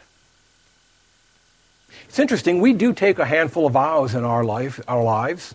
It's 2.08 2.18
interesting, 2.18 2.60
we 2.60 2.72
do 2.72 2.92
take 2.92 3.18
a 3.18 3.24
handful 3.24 3.66
of 3.66 3.72
vows 3.72 4.14
in 4.14 4.24
our 4.24 4.44
life, 4.44 4.80
our 4.88 5.02
lives. 5.02 5.54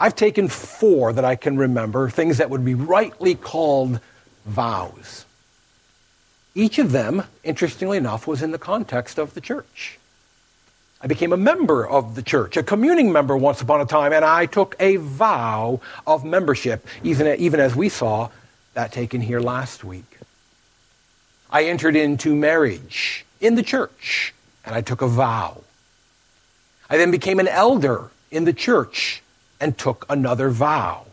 I've 0.00 0.16
taken 0.16 0.48
four 0.48 1.12
that 1.12 1.26
I 1.26 1.36
can 1.36 1.58
remember, 1.58 2.08
things 2.08 2.38
that 2.38 2.48
would 2.48 2.64
be 2.64 2.74
rightly 2.74 3.34
called 3.34 4.00
vows. 4.46 5.26
Each 6.54 6.78
of 6.78 6.90
them, 6.90 7.24
interestingly 7.44 7.98
enough, 7.98 8.26
was 8.26 8.42
in 8.42 8.50
the 8.50 8.58
context 8.58 9.18
of 9.18 9.34
the 9.34 9.42
church. 9.42 9.98
I 11.02 11.06
became 11.06 11.32
a 11.32 11.36
member 11.36 11.86
of 11.86 12.14
the 12.14 12.22
church, 12.22 12.56
a 12.56 12.62
communing 12.62 13.12
member 13.12 13.36
once 13.36 13.60
upon 13.60 13.80
a 13.82 13.86
time, 13.86 14.12
and 14.12 14.24
I 14.24 14.46
took 14.46 14.74
a 14.80 14.96
vow 14.96 15.80
of 16.06 16.24
membership, 16.24 16.86
even, 17.02 17.60
as 17.60 17.76
we 17.76 17.88
saw 17.90 18.30
that 18.74 18.92
taken 18.92 19.20
here 19.20 19.40
last 19.40 19.84
week. 19.84 20.18
I 21.50 21.64
entered 21.64 21.96
into 21.96 22.34
marriage 22.34 23.24
in 23.40 23.54
the 23.54 23.62
church, 23.62 24.32
and 24.64 24.74
I 24.74 24.80
took 24.80 25.02
a 25.02 25.08
vow. 25.08 25.62
I 26.88 26.96
then 26.96 27.10
became 27.10 27.38
an 27.38 27.48
elder 27.48 28.10
in 28.30 28.44
the 28.44 28.52
church, 28.52 29.22
and 29.60 29.76
took 29.76 30.06
another 30.08 30.50
vow. 30.50 31.06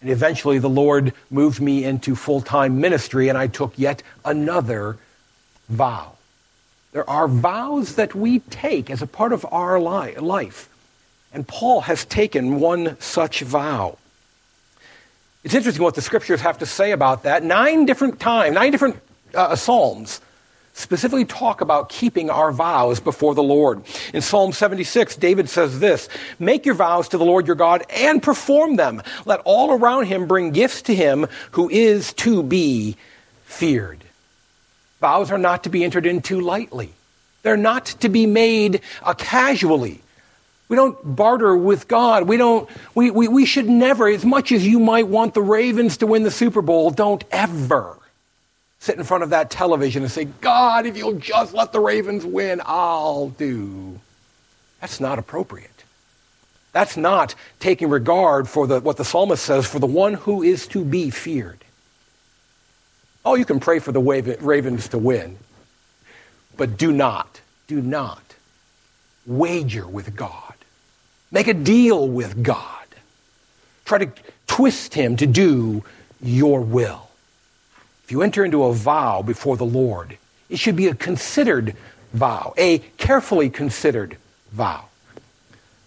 And 0.00 0.10
eventually 0.10 0.58
the 0.58 0.68
Lord 0.68 1.12
moved 1.30 1.60
me 1.60 1.84
into 1.84 2.14
full 2.14 2.40
time 2.40 2.80
ministry, 2.80 3.28
and 3.28 3.36
I 3.36 3.46
took 3.46 3.78
yet 3.78 4.02
another 4.24 4.98
vow. 5.68 6.12
There 6.92 7.08
are 7.08 7.28
vows 7.28 7.96
that 7.96 8.14
we 8.14 8.38
take 8.38 8.90
as 8.90 9.02
a 9.02 9.06
part 9.06 9.32
of 9.32 9.44
our 9.50 9.80
life. 9.80 10.68
And 11.32 11.46
Paul 11.46 11.82
has 11.82 12.04
taken 12.04 12.60
one 12.60 12.98
such 13.00 13.40
vow. 13.40 13.98
It's 15.44 15.54
interesting 15.54 15.82
what 15.82 15.94
the 15.94 16.02
scriptures 16.02 16.40
have 16.40 16.58
to 16.58 16.66
say 16.66 16.92
about 16.92 17.24
that. 17.24 17.42
Nine 17.42 17.84
different 17.84 18.18
times, 18.18 18.54
nine 18.54 18.72
different 18.72 18.96
uh, 19.34 19.54
psalms 19.54 20.20
specifically 20.76 21.24
talk 21.24 21.62
about 21.62 21.88
keeping 21.88 22.28
our 22.30 22.52
vows 22.52 23.00
before 23.00 23.34
the 23.34 23.42
Lord. 23.42 23.82
In 24.12 24.20
Psalm 24.20 24.52
76, 24.52 25.16
David 25.16 25.48
says 25.48 25.80
this 25.80 26.08
Make 26.38 26.66
your 26.66 26.74
vows 26.74 27.08
to 27.08 27.18
the 27.18 27.24
Lord 27.24 27.46
your 27.46 27.56
God 27.56 27.84
and 27.90 28.22
perform 28.22 28.76
them. 28.76 29.02
Let 29.24 29.40
all 29.44 29.72
around 29.72 30.04
him 30.04 30.26
bring 30.26 30.50
gifts 30.50 30.82
to 30.82 30.94
him 30.94 31.26
who 31.52 31.68
is 31.68 32.12
to 32.14 32.42
be 32.42 32.96
feared. 33.44 34.04
Vows 35.00 35.30
are 35.30 35.38
not 35.38 35.64
to 35.64 35.70
be 35.70 35.82
entered 35.82 36.06
into 36.06 36.40
lightly, 36.40 36.92
they're 37.42 37.56
not 37.56 37.86
to 37.86 38.08
be 38.08 38.26
made 38.26 38.82
uh, 39.02 39.14
casually. 39.14 40.00
We 40.68 40.74
don't 40.74 40.98
barter 41.14 41.56
with 41.56 41.86
God. 41.86 42.24
We 42.24 42.36
don't, 42.36 42.68
we, 42.92 43.12
we, 43.12 43.28
we 43.28 43.46
should 43.46 43.68
never, 43.68 44.08
as 44.08 44.24
much 44.24 44.50
as 44.50 44.66
you 44.66 44.80
might 44.80 45.06
want 45.06 45.32
the 45.32 45.40
Ravens 45.40 45.98
to 45.98 46.08
win 46.08 46.24
the 46.24 46.30
Super 46.32 46.60
Bowl, 46.60 46.90
don't 46.90 47.22
ever 47.30 47.96
sit 48.86 48.96
in 48.96 49.04
front 49.04 49.24
of 49.24 49.30
that 49.30 49.50
television 49.50 50.04
and 50.04 50.10
say, 50.10 50.24
God, 50.24 50.86
if 50.86 50.96
you'll 50.96 51.18
just 51.18 51.52
let 51.52 51.72
the 51.72 51.80
Ravens 51.80 52.24
win, 52.24 52.62
I'll 52.64 53.30
do. 53.30 53.98
That's 54.80 55.00
not 55.00 55.18
appropriate. 55.18 55.84
That's 56.72 56.96
not 56.96 57.34
taking 57.58 57.88
regard 57.88 58.48
for 58.48 58.66
the, 58.66 58.80
what 58.80 58.96
the 58.96 59.04
psalmist 59.04 59.44
says, 59.44 59.66
for 59.66 59.80
the 59.80 59.86
one 59.86 60.14
who 60.14 60.42
is 60.42 60.68
to 60.68 60.84
be 60.84 61.10
feared. 61.10 61.58
Oh, 63.24 63.34
you 63.34 63.44
can 63.44 63.58
pray 63.58 63.80
for 63.80 63.90
the 63.90 64.00
Ravens 64.00 64.88
to 64.88 64.98
win, 64.98 65.36
but 66.56 66.78
do 66.78 66.92
not, 66.92 67.40
do 67.66 67.80
not 67.80 68.22
wager 69.26 69.86
with 69.86 70.14
God. 70.14 70.54
Make 71.32 71.48
a 71.48 71.54
deal 71.54 72.06
with 72.06 72.40
God. 72.40 72.86
Try 73.84 73.98
to 73.98 74.12
twist 74.46 74.94
him 74.94 75.16
to 75.16 75.26
do 75.26 75.82
your 76.22 76.60
will. 76.60 77.05
If 78.06 78.12
you 78.12 78.22
enter 78.22 78.44
into 78.44 78.62
a 78.62 78.72
vow 78.72 79.20
before 79.22 79.56
the 79.56 79.66
Lord, 79.66 80.16
it 80.48 80.60
should 80.60 80.76
be 80.76 80.86
a 80.86 80.94
considered 80.94 81.74
vow, 82.12 82.54
a 82.56 82.78
carefully 82.98 83.50
considered 83.50 84.16
vow. 84.52 84.84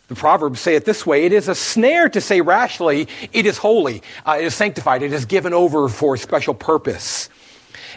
The 0.10 0.16
Proverbs 0.16 0.60
say 0.60 0.76
it 0.76 0.84
this 0.84 1.06
way 1.06 1.24
it 1.24 1.32
is 1.32 1.48
a 1.48 1.56
snare 1.56 2.10
to 2.10 2.20
say 2.20 2.42
rashly, 2.42 3.08
it 3.32 3.46
is 3.46 3.58
holy, 3.58 4.04
uh, 4.26 4.36
it 4.38 4.44
is 4.44 4.54
sanctified, 4.54 5.02
it 5.02 5.14
is 5.14 5.24
given 5.24 5.54
over 5.54 5.88
for 5.88 6.16
a 6.16 6.18
special 6.18 6.54
purpose, 6.54 7.30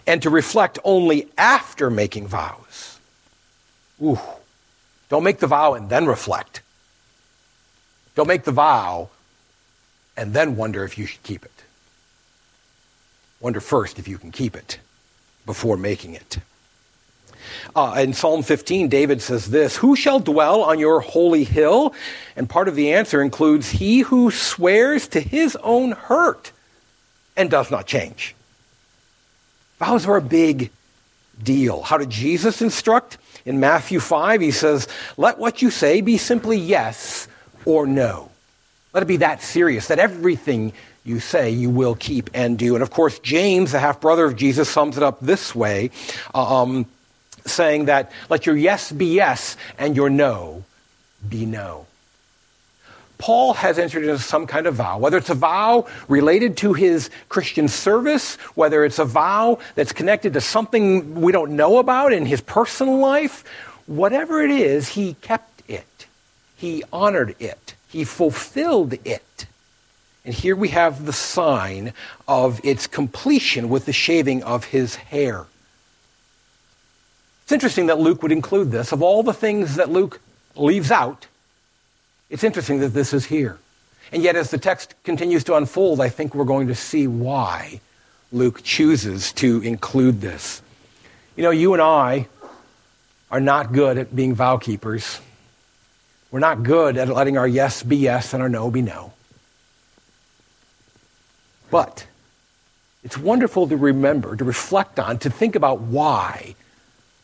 and 0.07 0.23
to 0.23 0.31
reflect 0.31 0.79
only 0.85 1.27
after 1.37 1.91
making 1.91 2.29
vows. 2.29 3.01
Ooh, 4.01 4.21
don't 5.09 5.25
make 5.25 5.41
the 5.41 5.49
vow 5.49 5.75
and 5.75 5.91
then 5.91 6.07
reflect. 6.07 6.63
Don't 8.15 8.29
make 8.29 8.45
the 8.45 8.53
vow 8.53 9.09
and 10.17 10.33
then 10.33 10.55
wonder 10.55 10.85
if 10.85 10.97
you 10.97 11.07
should 11.07 11.25
keep 11.25 11.45
it. 11.45 11.62
Wonder 13.43 13.61
first 13.61 13.99
if 13.99 14.07
you 14.07 14.19
can 14.19 14.31
keep 14.31 14.55
it 14.55 14.79
before 15.45 15.77
making 15.77 16.15
it. 16.15 16.39
Uh, 17.75 17.97
in 17.99 18.13
Psalm 18.13 18.45
15, 18.45 18.89
David 18.89 19.21
says 19.21 19.51
this 19.51 19.77
Who 19.77 19.97
shall 19.97 20.21
dwell 20.21 20.63
on 20.63 20.79
your 20.79 21.01
holy 21.01 21.43
hill? 21.43 21.93
And 22.37 22.49
part 22.49 22.69
of 22.69 22.77
the 22.77 22.93
answer 22.93 23.21
includes 23.21 23.69
he 23.69 24.01
who 24.01 24.31
swears 24.31 25.09
to 25.09 25.21
his 25.21 25.57
own 25.57 25.91
hurt 25.91 26.53
and 27.37 27.51
does 27.51 27.69
not 27.69 27.85
change. 27.85 28.37
Vows 29.81 30.07
are 30.07 30.17
a 30.17 30.23
big 30.23 30.71
deal. 31.43 31.83
How 31.83 31.99
did 31.99 32.11
Jesus 32.11 32.63
instruct? 32.63 33.19
In 33.45 33.59
Matthew 33.59 33.99
5, 33.99 34.41
he 34.41 34.53
says, 34.53 34.87
Let 35.17 35.39
what 35.39 35.63
you 35.63 35.71
say 35.71 36.01
be 36.01 36.17
simply 36.17 36.59
yes 36.59 37.27
or 37.65 37.89
no. 37.89 38.31
Let 38.93 39.03
it 39.03 39.07
be 39.07 39.17
that 39.17 39.43
serious, 39.43 39.89
that 39.89 39.99
everything 39.99 40.73
you 41.05 41.21
say 41.21 41.51
you 41.51 41.71
will 41.71 41.95
keep 41.95 42.31
and 42.35 42.59
do. 42.59 42.75
And 42.75 42.83
of 42.83 42.91
course, 42.91 43.19
James, 43.19 43.73
the 43.73 43.79
half 43.79 44.01
brother 44.01 44.25
of 44.25 44.37
Jesus, 44.37 44.69
sums 44.69 44.97
it 44.97 45.03
up 45.03 45.19
this 45.21 45.55
way, 45.55 45.91
um, 46.35 46.87
saying 47.45 47.87
that 47.87 48.13
let 48.29 48.47
your 48.47 48.57
yes 48.57 48.93
be 48.93 49.07
yes 49.15 49.57
and 49.79 49.97
your 49.97 50.11
no 50.11 50.65
be 51.29 51.47
no. 51.47 51.87
Paul 53.19 53.55
has 53.55 53.79
entered 53.79 54.03
into 54.03 54.19
some 54.19 54.49
kind 54.49 54.67
of 54.67 54.75
vow, 54.75 54.99
whether 54.99 55.17
it's 55.17 55.31
a 55.31 55.35
vow 55.35 55.87
related 56.09 56.57
to 56.59 56.73
his 56.73 57.09
Christian 57.29 57.69
service, 57.69 58.35
whether 58.57 58.85
it's 58.85 58.99
a 58.99 59.05
vow 59.05 59.61
that's 59.77 59.93
connected 59.93 60.33
to 60.33 60.41
something 60.41 61.21
we 61.21 61.31
don't 61.31 61.55
know 61.55 61.79
about 61.79 62.13
in 62.13 62.27
his 62.27 62.41
personal 62.41 62.99
life, 62.99 63.45
whatever 63.87 64.43
it 64.43 64.51
is, 64.51 64.89
he 64.89 65.15
kept 65.21 65.63
it. 65.71 66.07
He 66.57 66.83
honored 66.93 67.37
it. 67.39 67.77
He 67.89 68.03
fulfilled 68.03 68.95
it. 69.05 69.47
And 70.25 70.35
here 70.35 70.55
we 70.55 70.69
have 70.69 71.05
the 71.05 71.13
sign 71.13 71.93
of 72.29 72.61
its 72.65 72.87
completion 72.87 73.69
with 73.69 73.87
the 73.87 73.93
shaving 73.93 74.43
of 74.45 74.65
his 74.65 74.95
hair. 74.95 75.47
It's 77.43 77.53
interesting 77.53 77.87
that 77.87 77.99
Luke 77.99 78.23
would 78.23 78.33
include 78.33 78.71
this. 78.71 78.93
Of 78.93 79.03
all 79.03 79.23
the 79.23 79.33
things 79.33 79.77
that 79.77 79.91
Luke 79.91 80.21
leaves 80.55 80.91
out, 80.91 81.27
it's 82.31 82.45
interesting 82.45 82.81
that 82.81 82.91
this 82.91 83.13
is 83.13 83.27
here. 83.27 83.59
And 84.13 84.23
yet, 84.23 84.37
as 84.37 84.51
the 84.51 84.59
text 84.59 84.95
continues 85.05 85.45
to 85.45 85.57
unfold, 85.57 86.01
I 86.01 86.09
think 86.09 86.35
we're 86.35 86.45
going 86.45 86.69
to 86.69 86.75
see 86.75 87.07
why 87.07 87.81
Luke 88.31 88.63
chooses 88.63 89.33
to 89.33 89.61
include 89.63 90.21
this. 90.21 90.63
You 91.35 91.43
know, 91.43 91.51
you 91.51 91.73
and 91.73 91.83
I 91.83 92.29
are 93.31 93.41
not 93.41 93.73
good 93.73 93.99
at 93.99 94.15
being 94.15 94.35
vow 94.35 94.59
keepers. 94.59 95.21
We're 96.31 96.41
not 96.41 96.63
good 96.63 96.97
at 96.97 97.09
letting 97.09 97.39
our 97.39 97.49
yes 97.49 97.83
be 97.83 97.97
yes 97.97 98.35
and 98.35 98.43
our 98.43 98.49
no 98.49 98.71
be 98.71 98.83
no. 98.83 99.13
But 101.73 102.07
it's 103.03 103.17
wonderful 103.17 103.67
to 103.67 103.77
remember, 103.79 104.37
to 104.37 104.45
reflect 104.45 105.01
on, 105.01 105.19
to 105.21 105.31
think 105.31 105.57
about 105.57 105.81
why 105.81 106.55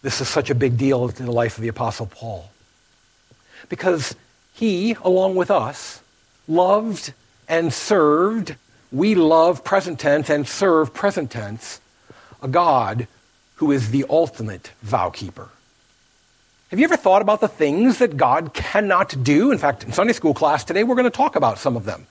this 0.00 0.22
is 0.22 0.28
such 0.28 0.48
a 0.48 0.54
big 0.54 0.78
deal 0.78 1.06
in 1.06 1.26
the 1.26 1.30
life 1.30 1.58
of 1.58 1.62
the 1.62 1.68
Apostle 1.68 2.06
Paul. 2.06 2.48
Because 3.68 4.16
he, 4.54 4.96
along 5.02 5.34
with 5.34 5.50
us, 5.50 6.00
loved 6.48 7.12
and 7.46 7.74
served, 7.74 8.56
we 8.90 9.14
love 9.14 9.64
present 9.64 10.00
tense 10.00 10.30
and 10.30 10.48
serve 10.48 10.94
present 10.94 11.30
tense, 11.30 11.82
a 12.42 12.48
God 12.48 13.06
who 13.56 13.70
is 13.70 13.90
the 13.90 14.06
ultimate 14.08 14.72
vow 14.80 15.10
keeper. 15.10 15.50
Have 16.70 16.78
you 16.78 16.84
ever 16.84 16.96
thought 16.96 17.20
about 17.20 17.42
the 17.42 17.48
things 17.48 17.98
that 17.98 18.16
God 18.16 18.54
cannot 18.54 19.22
do? 19.22 19.52
In 19.52 19.58
fact, 19.58 19.84
in 19.84 19.92
Sunday 19.92 20.14
school 20.14 20.32
class 20.32 20.64
today, 20.64 20.84
we're 20.84 20.94
going 20.94 21.04
to 21.04 21.10
talk 21.10 21.36
about 21.36 21.58
some 21.58 21.76
of 21.76 21.84
them. 21.84 22.06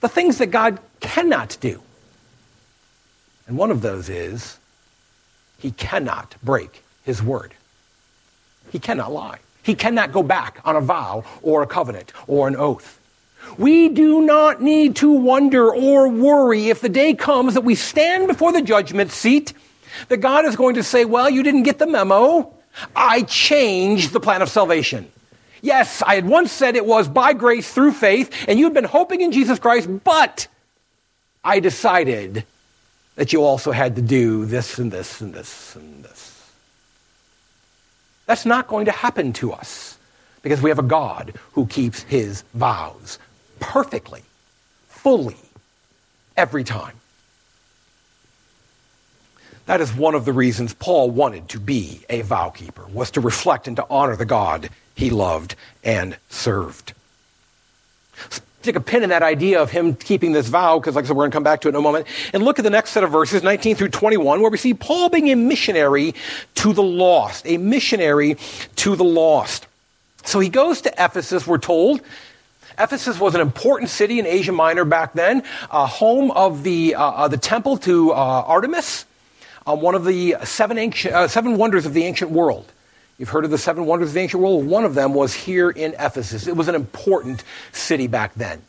The 0.00 0.08
things 0.08 0.38
that 0.38 0.46
God 0.46 0.78
cannot 1.04 1.58
do. 1.60 1.82
And 3.46 3.58
one 3.58 3.70
of 3.70 3.82
those 3.82 4.08
is 4.08 4.58
he 5.58 5.70
cannot 5.70 6.34
break 6.42 6.82
his 7.04 7.22
word. 7.22 7.52
He 8.72 8.78
cannot 8.78 9.12
lie. 9.12 9.38
He 9.62 9.74
cannot 9.74 10.12
go 10.12 10.22
back 10.22 10.60
on 10.64 10.76
a 10.76 10.80
vow 10.80 11.24
or 11.42 11.62
a 11.62 11.66
covenant 11.66 12.12
or 12.26 12.48
an 12.48 12.56
oath. 12.56 12.98
We 13.58 13.90
do 13.90 14.22
not 14.22 14.62
need 14.62 14.96
to 14.96 15.12
wonder 15.12 15.72
or 15.74 16.08
worry 16.08 16.70
if 16.70 16.80
the 16.80 16.88
day 16.88 17.12
comes 17.12 17.52
that 17.54 17.64
we 17.64 17.74
stand 17.74 18.26
before 18.26 18.52
the 18.52 18.62
judgment 18.62 19.12
seat, 19.12 19.52
that 20.08 20.16
God 20.18 20.46
is 20.46 20.56
going 20.56 20.76
to 20.76 20.82
say, 20.82 21.04
Well, 21.04 21.28
you 21.28 21.42
didn't 21.42 21.64
get 21.64 21.78
the 21.78 21.86
memo. 21.86 22.54
I 22.96 23.22
changed 23.22 24.12
the 24.12 24.20
plan 24.20 24.40
of 24.40 24.48
salvation. 24.48 25.10
Yes, 25.60 26.02
I 26.02 26.14
had 26.14 26.26
once 26.26 26.50
said 26.50 26.76
it 26.76 26.86
was 26.86 27.08
by 27.08 27.34
grace 27.34 27.72
through 27.72 27.92
faith, 27.92 28.30
and 28.48 28.58
you'd 28.58 28.74
been 28.74 28.84
hoping 28.84 29.20
in 29.20 29.32
Jesus 29.32 29.58
Christ, 29.58 29.88
but 30.02 30.48
I 31.44 31.60
decided 31.60 32.44
that 33.16 33.32
you 33.32 33.44
also 33.44 33.70
had 33.70 33.96
to 33.96 34.02
do 34.02 34.44
this 34.46 34.78
and 34.78 34.90
this 34.90 35.20
and 35.20 35.34
this 35.34 35.76
and 35.76 36.04
this. 36.04 36.52
That's 38.26 38.46
not 38.46 38.66
going 38.66 38.86
to 38.86 38.90
happen 38.90 39.32
to 39.34 39.52
us 39.52 39.98
because 40.42 40.62
we 40.62 40.70
have 40.70 40.78
a 40.78 40.82
God 40.82 41.34
who 41.52 41.66
keeps 41.66 42.02
his 42.02 42.42
vows 42.54 43.18
perfectly, 43.60 44.22
fully, 44.88 45.36
every 46.36 46.64
time. 46.64 46.96
That 49.66 49.80
is 49.80 49.94
one 49.94 50.14
of 50.14 50.24
the 50.24 50.32
reasons 50.32 50.74
Paul 50.74 51.10
wanted 51.10 51.48
to 51.50 51.60
be 51.60 52.04
a 52.10 52.22
vow 52.22 52.50
keeper, 52.50 52.86
was 52.86 53.10
to 53.12 53.20
reflect 53.20 53.66
and 53.66 53.76
to 53.76 53.86
honor 53.88 54.16
the 54.16 54.26
God 54.26 54.70
he 54.94 55.10
loved 55.10 55.56
and 55.82 56.16
served. 56.28 56.92
Stick 58.64 58.76
a 58.76 58.80
pin 58.80 59.02
in 59.02 59.10
that 59.10 59.22
idea 59.22 59.60
of 59.60 59.70
him 59.70 59.94
keeping 59.94 60.32
this 60.32 60.48
vow, 60.48 60.78
because 60.78 60.94
like 60.94 61.04
I 61.04 61.08
said, 61.08 61.16
we're 61.16 61.24
going 61.24 61.32
to 61.32 61.36
come 61.36 61.42
back 61.42 61.60
to 61.60 61.68
it 61.68 61.72
in 61.72 61.74
a 61.74 61.82
moment. 61.82 62.06
And 62.32 62.42
look 62.42 62.58
at 62.58 62.62
the 62.62 62.70
next 62.70 62.92
set 62.92 63.04
of 63.04 63.12
verses, 63.12 63.42
19 63.42 63.76
through 63.76 63.90
21, 63.90 64.40
where 64.40 64.50
we 64.50 64.56
see 64.56 64.72
Paul 64.72 65.10
being 65.10 65.30
a 65.30 65.36
missionary 65.36 66.14
to 66.54 66.72
the 66.72 66.82
lost, 66.82 67.46
a 67.46 67.58
missionary 67.58 68.38
to 68.76 68.96
the 68.96 69.04
lost. 69.04 69.66
So 70.24 70.40
he 70.40 70.48
goes 70.48 70.80
to 70.80 70.94
Ephesus, 70.96 71.46
we're 71.46 71.58
told. 71.58 72.00
Ephesus 72.78 73.20
was 73.20 73.34
an 73.34 73.42
important 73.42 73.90
city 73.90 74.18
in 74.18 74.24
Asia 74.24 74.52
Minor 74.52 74.86
back 74.86 75.12
then, 75.12 75.42
uh, 75.70 75.86
home 75.86 76.30
of 76.30 76.62
the, 76.62 76.94
uh, 76.94 77.04
uh, 77.04 77.28
the 77.28 77.36
temple 77.36 77.76
to 77.76 78.12
uh, 78.12 78.14
Artemis 78.14 79.04
uh, 79.66 79.74
one 79.74 79.94
of 79.94 80.04
the 80.04 80.36
seven, 80.44 80.78
ancient, 80.78 81.14
uh, 81.14 81.28
seven 81.28 81.56
wonders 81.56 81.86
of 81.86 81.94
the 81.94 82.04
ancient 82.04 82.30
world. 82.30 82.70
You've 83.18 83.28
heard 83.28 83.44
of 83.44 83.50
the 83.52 83.58
seven 83.58 83.86
wonders 83.86 84.08
of 84.08 84.14
the 84.14 84.20
ancient 84.20 84.42
world? 84.42 84.66
One 84.66 84.84
of 84.84 84.94
them 84.94 85.14
was 85.14 85.34
here 85.34 85.70
in 85.70 85.94
Ephesus. 85.98 86.48
It 86.48 86.56
was 86.56 86.66
an 86.66 86.74
important 86.74 87.44
city 87.72 88.08
back 88.08 88.34
then. 88.34 88.60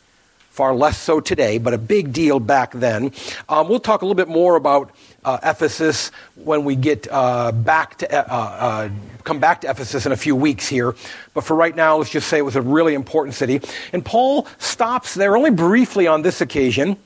Far 0.50 0.74
less 0.74 0.96
so 0.96 1.20
today, 1.20 1.58
but 1.58 1.74
a 1.74 1.78
big 1.78 2.12
deal 2.12 2.40
back 2.40 2.72
then. 2.72 3.12
Um, 3.48 3.68
we'll 3.68 3.80
talk 3.80 4.00
a 4.00 4.04
little 4.06 4.14
bit 4.14 4.28
more 4.28 4.56
about 4.56 4.90
uh, 5.24 5.38
Ephesus 5.42 6.12
when 6.36 6.64
we 6.64 6.76
get 6.76 7.08
uh, 7.10 7.52
back 7.52 7.98
to 7.98 8.10
uh, 8.10 8.34
uh, 8.34 8.88
come 9.24 9.38
back 9.38 9.62
to 9.62 9.70
Ephesus 9.70 10.06
in 10.06 10.12
a 10.12 10.16
few 10.16 10.34
weeks 10.34 10.66
here. 10.66 10.94
But 11.34 11.42
for 11.42 11.54
right 11.54 11.74
now, 11.74 11.96
let's 11.96 12.08
just 12.08 12.28
say 12.28 12.38
it 12.38 12.42
was 12.42 12.56
a 12.56 12.62
really 12.62 12.94
important 12.94 13.34
city. 13.34 13.60
And 13.92 14.02
Paul 14.02 14.46
stops 14.58 15.14
there 15.14 15.36
only 15.36 15.50
briefly 15.50 16.06
on 16.06 16.22
this 16.22 16.40
occasion, 16.40 16.96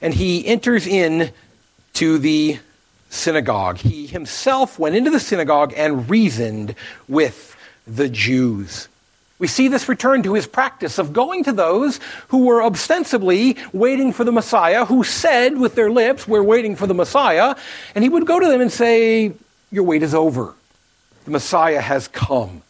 and 0.00 0.14
he 0.14 0.46
enters 0.46 0.86
in 0.86 1.30
to 1.94 2.18
the 2.18 2.58
synagogue. 3.14 3.78
He 3.78 4.06
himself 4.06 4.78
went 4.78 4.96
into 4.96 5.10
the 5.10 5.20
synagogue 5.20 5.72
and 5.76 6.08
reasoned 6.10 6.74
with 7.08 7.56
the 7.86 8.08
Jews. 8.08 8.88
We 9.38 9.48
see 9.48 9.68
this 9.68 9.88
return 9.88 10.22
to 10.22 10.34
his 10.34 10.46
practice 10.46 10.98
of 10.98 11.12
going 11.12 11.44
to 11.44 11.52
those 11.52 11.98
who 12.28 12.46
were 12.46 12.62
ostensibly 12.62 13.56
waiting 13.72 14.12
for 14.12 14.24
the 14.24 14.32
Messiah, 14.32 14.84
who 14.84 15.02
said 15.02 15.58
with 15.58 15.74
their 15.74 15.90
lips, 15.90 16.28
We're 16.28 16.42
waiting 16.42 16.76
for 16.76 16.86
the 16.86 16.94
Messiah. 16.94 17.56
And 17.94 18.04
he 18.04 18.08
would 18.08 18.26
go 18.26 18.38
to 18.38 18.46
them 18.46 18.60
and 18.60 18.72
say, 18.72 19.32
Your 19.70 19.84
wait 19.84 20.02
is 20.02 20.14
over. 20.14 20.54
The 21.24 21.30
Messiah 21.30 21.80
has 21.80 22.08
come. 22.08 22.62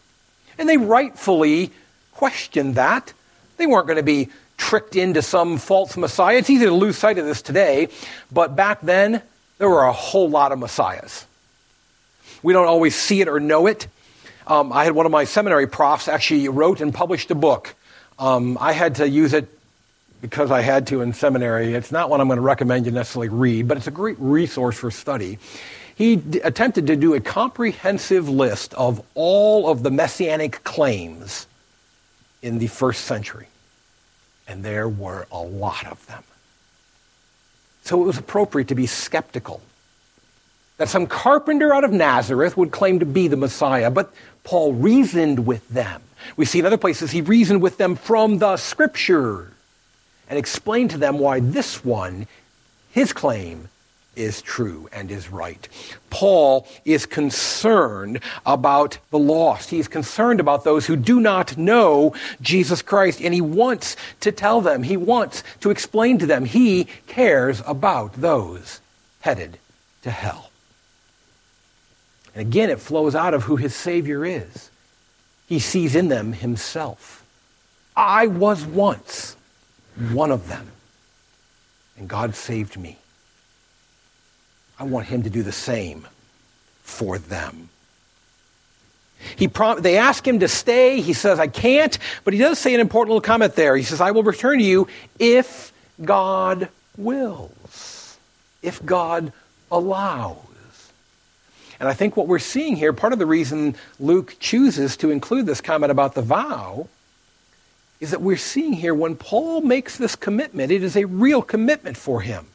And 0.59 0.69
they 0.69 0.77
rightfully 0.77 1.71
questioned 2.13 2.77
that. 2.77 3.13
They 3.57 3.67
weren't 3.67 3.87
going 3.87 3.99
to 3.99 4.03
be 4.03 4.31
tricked 4.57 4.97
into 4.97 5.21
some 5.21 5.59
false 5.59 5.97
Messiah. 5.97 6.39
It's 6.39 6.51
easy 6.51 6.65
to 6.65 6.73
lose 6.73 6.97
sight 6.97 7.19
of 7.19 7.27
this 7.27 7.43
today, 7.43 7.89
but 8.33 8.57
back 8.57 8.81
then, 8.81 9.23
there 9.59 9.69
were 9.69 9.85
a 9.85 9.93
whole 9.93 10.29
lot 10.29 10.53
of 10.53 10.59
Messiahs. 10.59 11.27
We 12.43 12.53
don't 12.53 12.67
always 12.67 12.95
see 12.95 13.21
it 13.21 13.29
or 13.29 13.41
know 13.41 13.67
it. 13.67 13.87
Um, 14.47 14.73
I 14.73 14.85
had 14.85 14.95
one 14.95 15.07
of 15.07 15.13
my 15.13 15.25
seminary 15.25 15.67
profs 15.67 16.09
actually 16.09 16.49
wrote 16.49 16.81
and 16.81 16.93
published 16.93 17.31
a 17.31 17.35
book. 17.35 17.75
Um, 18.19 18.59
I 18.61 18.73
had 18.73 18.97
to 18.97 19.09
use 19.09 19.33
it 19.33 19.49
because 20.21 20.51
I 20.51 20.61
had 20.61 20.87
to 20.89 21.01
in 21.01 21.13
seminary. 21.13 21.75
It's 21.75 21.93
not 21.93 22.11
one 22.11 22.21
I'm 22.21 22.29
going 22.29 22.37
to 22.37 22.43
recommend 22.43 22.87
you 22.87 22.93
necessarily 22.93 23.29
read, 23.29 23.69
but 23.69 23.77
it's 23.77 23.87
a 23.87 23.93
great 23.93 24.17
resource 24.19 24.79
for 24.79 24.91
study. 24.91 25.39
He 25.95 26.17
d- 26.17 26.41
attempted 26.41 26.87
to 26.89 26.97
do 26.97 27.15
a 27.15 27.21
comprehensive 27.21 28.29
list 28.29 28.75
of 28.75 29.05
all 29.15 29.69
of 29.69 29.83
the 29.83 29.91
messianic 29.91 30.65
claims 30.65 31.47
in 32.43 32.59
the 32.59 32.67
first 32.67 33.05
century 33.05 33.47
and 34.47 34.65
there 34.65 34.89
were 34.89 35.27
a 35.33 35.39
lot 35.39 35.87
of 35.87 36.05
them. 36.07 36.23
So 37.85 38.03
it 38.03 38.07
was 38.07 38.19
appropriate 38.19 38.69
to 38.69 38.75
be 38.75 38.87
skeptical 38.87 39.61
that 40.79 40.89
some 40.89 41.07
carpenter 41.07 41.73
out 41.73 41.85
of 41.85 41.93
Nazareth 41.93 42.57
would 42.57 42.73
claim 42.73 42.99
to 42.99 43.07
be 43.07 43.29
the 43.29 43.37
Messiah, 43.37 43.91
but 43.91 44.13
Paul 44.43 44.73
reasoned 44.73 45.47
with 45.47 45.69
them. 45.69 46.03
We 46.37 46.47
see 46.47 46.59
in 46.59 46.67
other 46.67 46.79
places 46.79 47.11
he 47.11 47.21
reasoned 47.21 47.63
with 47.63 47.77
them 47.77 47.95
from 47.95 48.39
the 48.39 48.57
scripture 48.57 49.53
and 50.29 50.39
explained 50.39 50.91
to 50.91 50.99
them 50.99 51.19
why 51.19 51.41
this 51.41 51.85
one, 51.85 52.27
his 52.91 53.13
claim, 53.13 53.69
is 54.17 54.43
true 54.43 54.89
and 54.93 55.11
is 55.11 55.31
right. 55.31 55.69
Paul 56.11 56.67
is 56.85 57.07
concerned 57.07 58.21
about 58.47 58.99
the 59.11 59.19
lost. 59.19 59.71
He 59.71 59.79
is 59.79 59.89
concerned 59.89 60.41
about 60.41 60.65
those 60.65 60.87
who 60.87 60.97
do 60.97 61.21
not 61.21 61.57
know 61.57 62.15
Jesus 62.41 62.83
Christ, 62.83 63.21
and 63.21 63.35
he 63.35 63.41
wants 63.41 63.97
to 64.21 64.33
tell 64.33 64.61
them, 64.61 64.83
he 64.83 64.97
wants 64.97 65.43
to 65.61 65.71
explain 65.71 66.19
to 66.19 66.27
them, 66.27 66.45
he 66.45 66.87
cares 67.07 67.63
about 67.67 68.13
those 68.15 68.81
headed 69.21 69.59
to 70.03 70.11
hell. 70.11 70.51
And 72.35 72.43
again, 72.43 72.71
it 72.71 72.81
flows 72.81 73.15
out 73.15 73.35
of 73.35 73.45
who 73.45 73.57
his 73.57 73.75
Savior 73.75 74.25
is. 74.25 74.71
He 75.47 75.59
sees 75.59 75.95
in 75.95 76.09
them 76.09 76.33
himself. 76.33 77.25
I 77.97 78.27
was 78.27 78.65
once 78.65 79.37
one 80.13 80.31
of 80.31 80.49
them, 80.49 80.67
and 81.97 82.09
God 82.09 82.35
saved 82.35 82.77
me. 82.77 82.99
I 84.79 84.85
want 84.85 85.07
him 85.07 85.23
to 85.23 85.31
do 85.31 85.43
the 85.43 85.53
same 85.53 86.07
for 86.83 87.19
them. 87.19 87.69
He 89.37 89.49
prom- 89.49 89.83
they 89.83 89.97
ask 89.97 90.27
him 90.27 90.41
to 90.41 90.49
stay. 90.49 91.01
He 91.01 91.13
says, 91.13 91.39
I 91.39 91.47
can't. 91.47 91.97
But 92.25 92.35
he 92.35 92.41
does 92.41 92.59
say 92.59 92.75
an 92.75 92.81
important 92.81 93.11
little 93.11 93.21
comment 93.21 93.55
there. 93.55 93.77
He 93.77 93.83
says, 93.85 94.01
I 94.01 94.11
will 94.11 94.23
return 94.23 94.59
to 94.59 94.65
you 94.65 94.89
if 95.19 95.73
God 96.05 96.69
wills, 96.97 98.19
if 98.63 98.85
God 98.85 99.33
allows. 99.71 100.39
And 101.81 101.89
I 101.89 101.95
think 101.95 102.17
what 102.17 102.29
we're 102.29 102.39
seeing 102.39 102.77
here, 102.77 102.93
part 102.93 103.13
of 103.13 103.19
the 103.19 103.27
reason 103.27 103.77
Luke 103.99 104.37
chooses 104.39 104.97
to 104.99 105.11
include 105.11 105.47
this 105.47 105.61
comment 105.61 105.91
about 105.91 106.15
the 106.15 106.23
vow, 106.23 106.89
is 108.01 108.11
that 108.11 108.21
we're 108.21 108.37
seeing 108.37 108.75
here 108.75 108.95
when 108.95 109.17
Paul 109.17 109.61
makes 109.63 109.97
this 109.97 110.17
commitment, 110.17 110.71
it 110.71 110.83
is 110.83 110.97
a 110.97 111.05
real 111.07 111.43
commitment 111.43 111.97
for 111.97 112.21
him. 112.21 112.47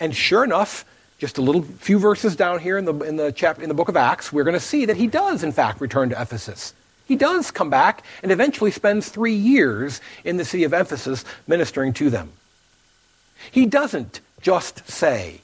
And 0.00 0.14
sure 0.14 0.44
enough, 0.44 0.84
just 1.18 1.38
a 1.38 1.42
little 1.42 1.62
few 1.62 1.98
verses 1.98 2.36
down 2.36 2.58
here 2.60 2.76
in 2.76 2.84
the, 2.84 2.94
in 3.00 3.16
the, 3.16 3.32
chap, 3.32 3.60
in 3.60 3.68
the 3.68 3.74
book 3.74 3.88
of 3.88 3.96
Acts, 3.96 4.32
we're 4.32 4.44
going 4.44 4.54
to 4.54 4.60
see 4.60 4.84
that 4.84 4.96
he 4.96 5.06
does, 5.06 5.42
in 5.42 5.52
fact, 5.52 5.80
return 5.80 6.10
to 6.10 6.20
Ephesus. 6.20 6.74
He 7.06 7.16
does 7.16 7.50
come 7.50 7.70
back 7.70 8.04
and 8.22 8.30
eventually 8.30 8.70
spends 8.70 9.08
three 9.08 9.34
years 9.34 10.00
in 10.24 10.36
the 10.36 10.44
city 10.44 10.64
of 10.64 10.74
Ephesus 10.74 11.24
ministering 11.46 11.92
to 11.94 12.10
them. 12.10 12.32
He 13.50 13.64
doesn't 13.64 14.20
just 14.40 14.88
say, 14.90 15.40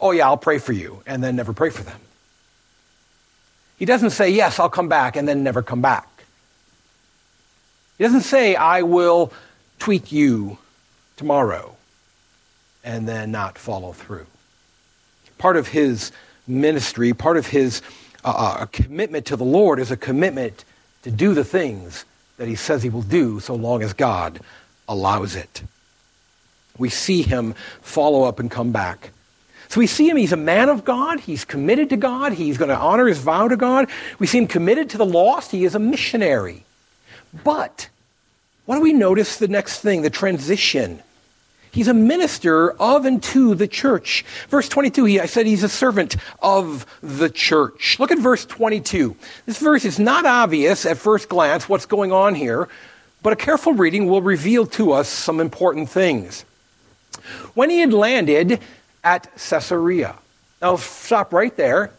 Oh, 0.00 0.12
yeah, 0.12 0.26
I'll 0.26 0.36
pray 0.36 0.58
for 0.58 0.72
you, 0.72 1.02
and 1.06 1.24
then 1.24 1.34
never 1.34 1.52
pray 1.52 1.70
for 1.70 1.82
them. 1.82 2.00
He 3.78 3.84
doesn't 3.84 4.10
say, 4.10 4.30
Yes, 4.30 4.60
I'll 4.60 4.68
come 4.68 4.88
back, 4.88 5.16
and 5.16 5.26
then 5.26 5.42
never 5.42 5.62
come 5.62 5.80
back. 5.80 6.06
He 7.96 8.04
doesn't 8.04 8.20
say, 8.20 8.54
I 8.54 8.82
will 8.82 9.32
tweet 9.78 10.12
you 10.12 10.58
tomorrow, 11.16 11.76
and 12.84 13.08
then 13.08 13.30
not 13.30 13.58
follow 13.58 13.92
through 13.92 14.26
part 15.38 15.56
of 15.56 15.68
his 15.68 16.12
ministry, 16.46 17.12
part 17.12 17.36
of 17.36 17.46
his 17.46 17.82
uh, 18.24 18.34
uh, 18.60 18.66
commitment 18.66 19.26
to 19.26 19.36
the 19.36 19.44
Lord 19.44 19.78
is 19.78 19.90
a 19.90 19.96
commitment 19.96 20.64
to 21.02 21.10
do 21.10 21.34
the 21.34 21.44
things 21.44 22.04
that 22.36 22.48
he 22.48 22.54
says 22.54 22.82
he 22.82 22.90
will 22.90 23.02
do 23.02 23.40
so 23.40 23.54
long 23.54 23.82
as 23.82 23.92
God 23.92 24.40
allows 24.88 25.36
it. 25.36 25.62
We 26.78 26.88
see 26.88 27.22
him 27.22 27.54
follow 27.82 28.22
up 28.22 28.38
and 28.38 28.50
come 28.50 28.72
back. 28.72 29.10
So 29.68 29.80
we 29.80 29.86
see 29.86 30.08
him, 30.08 30.16
he's 30.16 30.32
a 30.32 30.36
man 30.36 30.70
of 30.70 30.84
God, 30.84 31.20
he's 31.20 31.44
committed 31.44 31.90
to 31.90 31.96
God, 31.96 32.32
he's 32.32 32.56
going 32.56 32.70
to 32.70 32.76
honor 32.76 33.06
his 33.06 33.18
vow 33.18 33.48
to 33.48 33.56
God. 33.56 33.88
We 34.18 34.26
see 34.26 34.38
him 34.38 34.46
committed 34.46 34.90
to 34.90 34.98
the 34.98 35.04
lost, 35.04 35.50
he 35.50 35.64
is 35.64 35.74
a 35.74 35.78
missionary. 35.78 36.64
But 37.44 37.90
what 38.64 38.76
do 38.76 38.80
we 38.80 38.94
notice 38.94 39.36
the 39.36 39.48
next 39.48 39.80
thing, 39.80 40.02
the 40.02 40.10
transition? 40.10 41.02
He's 41.78 41.86
a 41.86 41.94
minister 41.94 42.72
of 42.72 43.04
and 43.04 43.22
to 43.22 43.54
the 43.54 43.68
church. 43.68 44.24
Verse 44.48 44.68
22, 44.68 45.04
he, 45.04 45.20
I 45.20 45.26
said 45.26 45.46
he's 45.46 45.62
a 45.62 45.68
servant 45.68 46.16
of 46.42 46.84
the 47.04 47.30
church. 47.30 48.00
Look 48.00 48.10
at 48.10 48.18
verse 48.18 48.44
22. 48.44 49.14
This 49.46 49.58
verse 49.58 49.84
is 49.84 49.96
not 49.96 50.26
obvious 50.26 50.84
at 50.84 50.98
first 50.98 51.28
glance 51.28 51.68
what's 51.68 51.86
going 51.86 52.10
on 52.10 52.34
here, 52.34 52.68
but 53.22 53.32
a 53.32 53.36
careful 53.36 53.74
reading 53.74 54.08
will 54.08 54.22
reveal 54.22 54.66
to 54.66 54.90
us 54.90 55.08
some 55.08 55.38
important 55.38 55.88
things. 55.88 56.44
When 57.54 57.70
he 57.70 57.78
had 57.78 57.92
landed 57.92 58.58
at 59.04 59.30
Caesarea, 59.36 60.16
now 60.60 60.74
stop 60.78 61.32
right 61.32 61.56
there. 61.56 61.92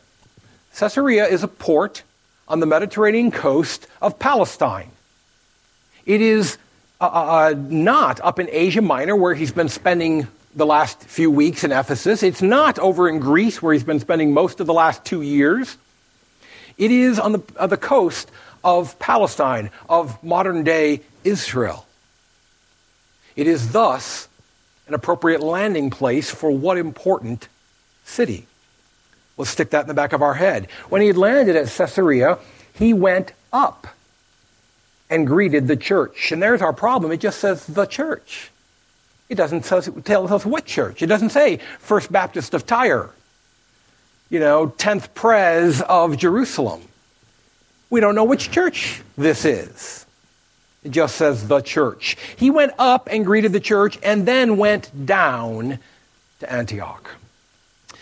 Caesarea 0.76 1.26
is 1.26 1.42
a 1.42 1.48
port 1.48 2.04
on 2.50 2.60
the 2.60 2.66
Mediterranean 2.66 3.32
coast 3.32 3.88
of 4.02 4.20
Palestine. 4.20 4.92
It 6.06 6.20
is 6.20 6.58
uh, 7.02 7.06
uh, 7.06 7.08
uh, 7.08 7.56
not 7.58 8.20
up 8.22 8.40
in 8.40 8.50
Asia 8.52 8.82
Minor, 8.82 9.16
where 9.16 9.34
he's 9.34 9.54
been 9.54 9.70
spending 9.70 10.28
the 10.54 10.66
last 10.66 11.02
few 11.04 11.32
weeks 11.32 11.64
in 11.64 11.72
Ephesus. 11.72 12.24
It's 12.24 12.42
not 12.42 12.78
over 12.78 13.08
in 13.08 13.20
Greece, 13.20 13.62
where 13.62 13.72
he's 13.72 13.86
been 13.86 14.02
spending 14.02 14.34
most 14.34 14.60
of 14.60 14.68
the 14.68 14.74
last 14.74 15.06
two 15.06 15.22
years. 15.22 15.78
It 16.78 16.92
is 16.92 17.18
on 17.18 17.32
the, 17.32 17.44
uh, 17.56 17.68
the 17.68 17.78
coast 17.78 18.30
of 18.66 19.00
Palestine, 19.00 19.70
of 19.88 20.22
modern 20.22 20.66
day 20.66 21.02
Israel. 21.24 21.86
It 23.38 23.48
is 23.48 23.72
thus 23.72 24.28
an 24.88 24.94
appropriate 24.94 25.42
landing 25.42 25.92
place 25.92 26.30
for 26.30 26.52
what 26.52 26.78
important 26.78 27.48
city? 28.04 28.46
Let's 29.38 29.52
stick 29.52 29.70
that 29.70 29.84
in 29.84 29.88
the 29.88 29.94
back 29.94 30.12
of 30.12 30.22
our 30.22 30.34
head. 30.34 30.68
When 30.90 31.00
he 31.00 31.08
had 31.08 31.16
landed 31.16 31.56
at 31.56 31.70
Caesarea, 31.70 32.40
he 32.74 32.94
went 32.94 33.32
up 33.54 33.88
and 35.10 35.26
greeted 35.26 35.68
the 35.68 35.76
church. 35.76 36.32
And 36.32 36.42
there's 36.42 36.62
our 36.62 36.74
problem. 36.74 37.12
It 37.12 37.20
just 37.20 37.40
says 37.40 37.66
the 37.66 37.86
church. 37.86 38.52
It 39.28 39.36
doesn't 39.36 39.62
tell 39.62 40.34
us 40.34 40.46
what 40.46 40.66
church. 40.66 41.02
It 41.02 41.08
doesn't 41.08 41.30
say 41.30 41.60
First 41.80 42.12
Baptist 42.12 42.54
of 42.54 42.66
Tyre, 42.66 43.10
you 44.30 44.40
know, 44.40 44.68
10th 44.78 45.14
Pres 45.14 45.82
of 45.82 46.18
Jerusalem. 46.18 46.82
We 47.90 48.00
don't 48.00 48.16
know 48.16 48.24
which 48.24 48.52
church 48.52 49.02
this 49.18 49.46
is. 49.46 50.06
It 50.84 50.92
just 50.92 51.16
says 51.16 51.48
the 51.48 51.62
church. 51.62 52.16
He 52.38 52.50
went 52.50 52.74
up 52.80 53.10
and 53.12 53.26
greeted 53.26 53.52
the 53.52 53.60
church 53.60 54.00
and 54.02 54.26
then 54.26 54.58
went 54.58 55.06
down 55.06 55.80
to 56.40 56.52
Antioch. 56.52 57.10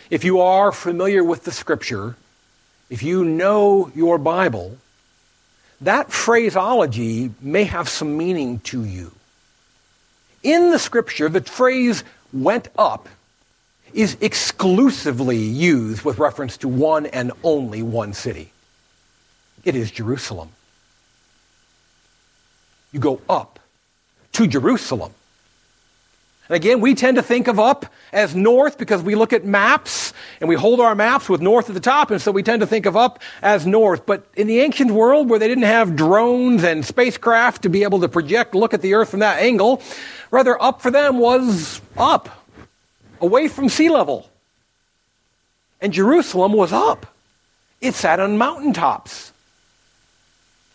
If 0.09 0.23
you 0.23 0.39
are 0.41 0.71
familiar 0.71 1.23
with 1.23 1.43
the 1.43 1.51
scripture, 1.51 2.15
if 2.89 3.03
you 3.03 3.25
know 3.25 3.91
your 3.95 4.17
Bible, 4.17 4.77
that 5.81 6.11
phraseology 6.11 7.31
may 7.41 7.65
have 7.65 7.87
some 7.87 8.17
meaning 8.17 8.59
to 8.59 8.83
you. 8.83 9.11
In 10.43 10.71
the 10.71 10.79
scripture, 10.79 11.29
the 11.29 11.41
phrase 11.41 12.03
went 12.33 12.69
up 12.77 13.07
is 13.93 14.17
exclusively 14.21 15.37
used 15.37 16.03
with 16.03 16.19
reference 16.19 16.57
to 16.57 16.67
one 16.67 17.05
and 17.07 17.31
only 17.43 17.81
one 17.81 18.13
city. 18.13 18.51
It 19.63 19.75
is 19.75 19.91
Jerusalem. 19.91 20.49
You 22.91 22.99
go 22.99 23.21
up 23.29 23.59
to 24.33 24.47
Jerusalem. 24.47 25.13
And 26.49 26.55
again, 26.55 26.79
we 26.79 26.95
tend 26.95 27.17
to 27.17 27.23
think 27.23 27.47
of 27.47 27.59
up 27.59 27.85
as 28.13 28.33
north 28.33 28.77
because 28.77 29.01
we 29.01 29.15
look 29.15 29.33
at 29.33 29.43
maps 29.43 30.13
and 30.39 30.47
we 30.47 30.55
hold 30.55 30.79
our 30.79 30.95
maps 30.95 31.27
with 31.27 31.41
north 31.41 31.67
at 31.69 31.73
the 31.73 31.81
top, 31.81 32.09
and 32.09 32.21
so 32.21 32.31
we 32.31 32.43
tend 32.43 32.61
to 32.61 32.67
think 32.67 32.85
of 32.85 32.95
up 32.95 33.19
as 33.41 33.65
north. 33.65 34.05
But 34.05 34.25
in 34.35 34.47
the 34.47 34.59
ancient 34.59 34.91
world 34.91 35.29
where 35.29 35.39
they 35.39 35.47
didn't 35.47 35.65
have 35.65 35.95
drones 35.95 36.63
and 36.63 36.85
spacecraft 36.85 37.63
to 37.63 37.69
be 37.69 37.83
able 37.83 37.99
to 37.99 38.07
project, 38.07 38.55
look 38.55 38.73
at 38.73 38.81
the 38.81 38.93
earth 38.93 39.09
from 39.09 39.19
that 39.19 39.39
angle, 39.39 39.81
rather 40.31 40.61
up 40.61 40.81
for 40.81 40.91
them 40.91 41.19
was 41.19 41.81
up, 41.97 42.29
away 43.19 43.47
from 43.47 43.67
sea 43.67 43.89
level. 43.89 44.29
And 45.81 45.91
Jerusalem 45.91 46.53
was 46.53 46.71
up. 46.71 47.13
It 47.81 47.93
sat 47.93 48.19
on 48.19 48.37
mountaintops. 48.37 49.31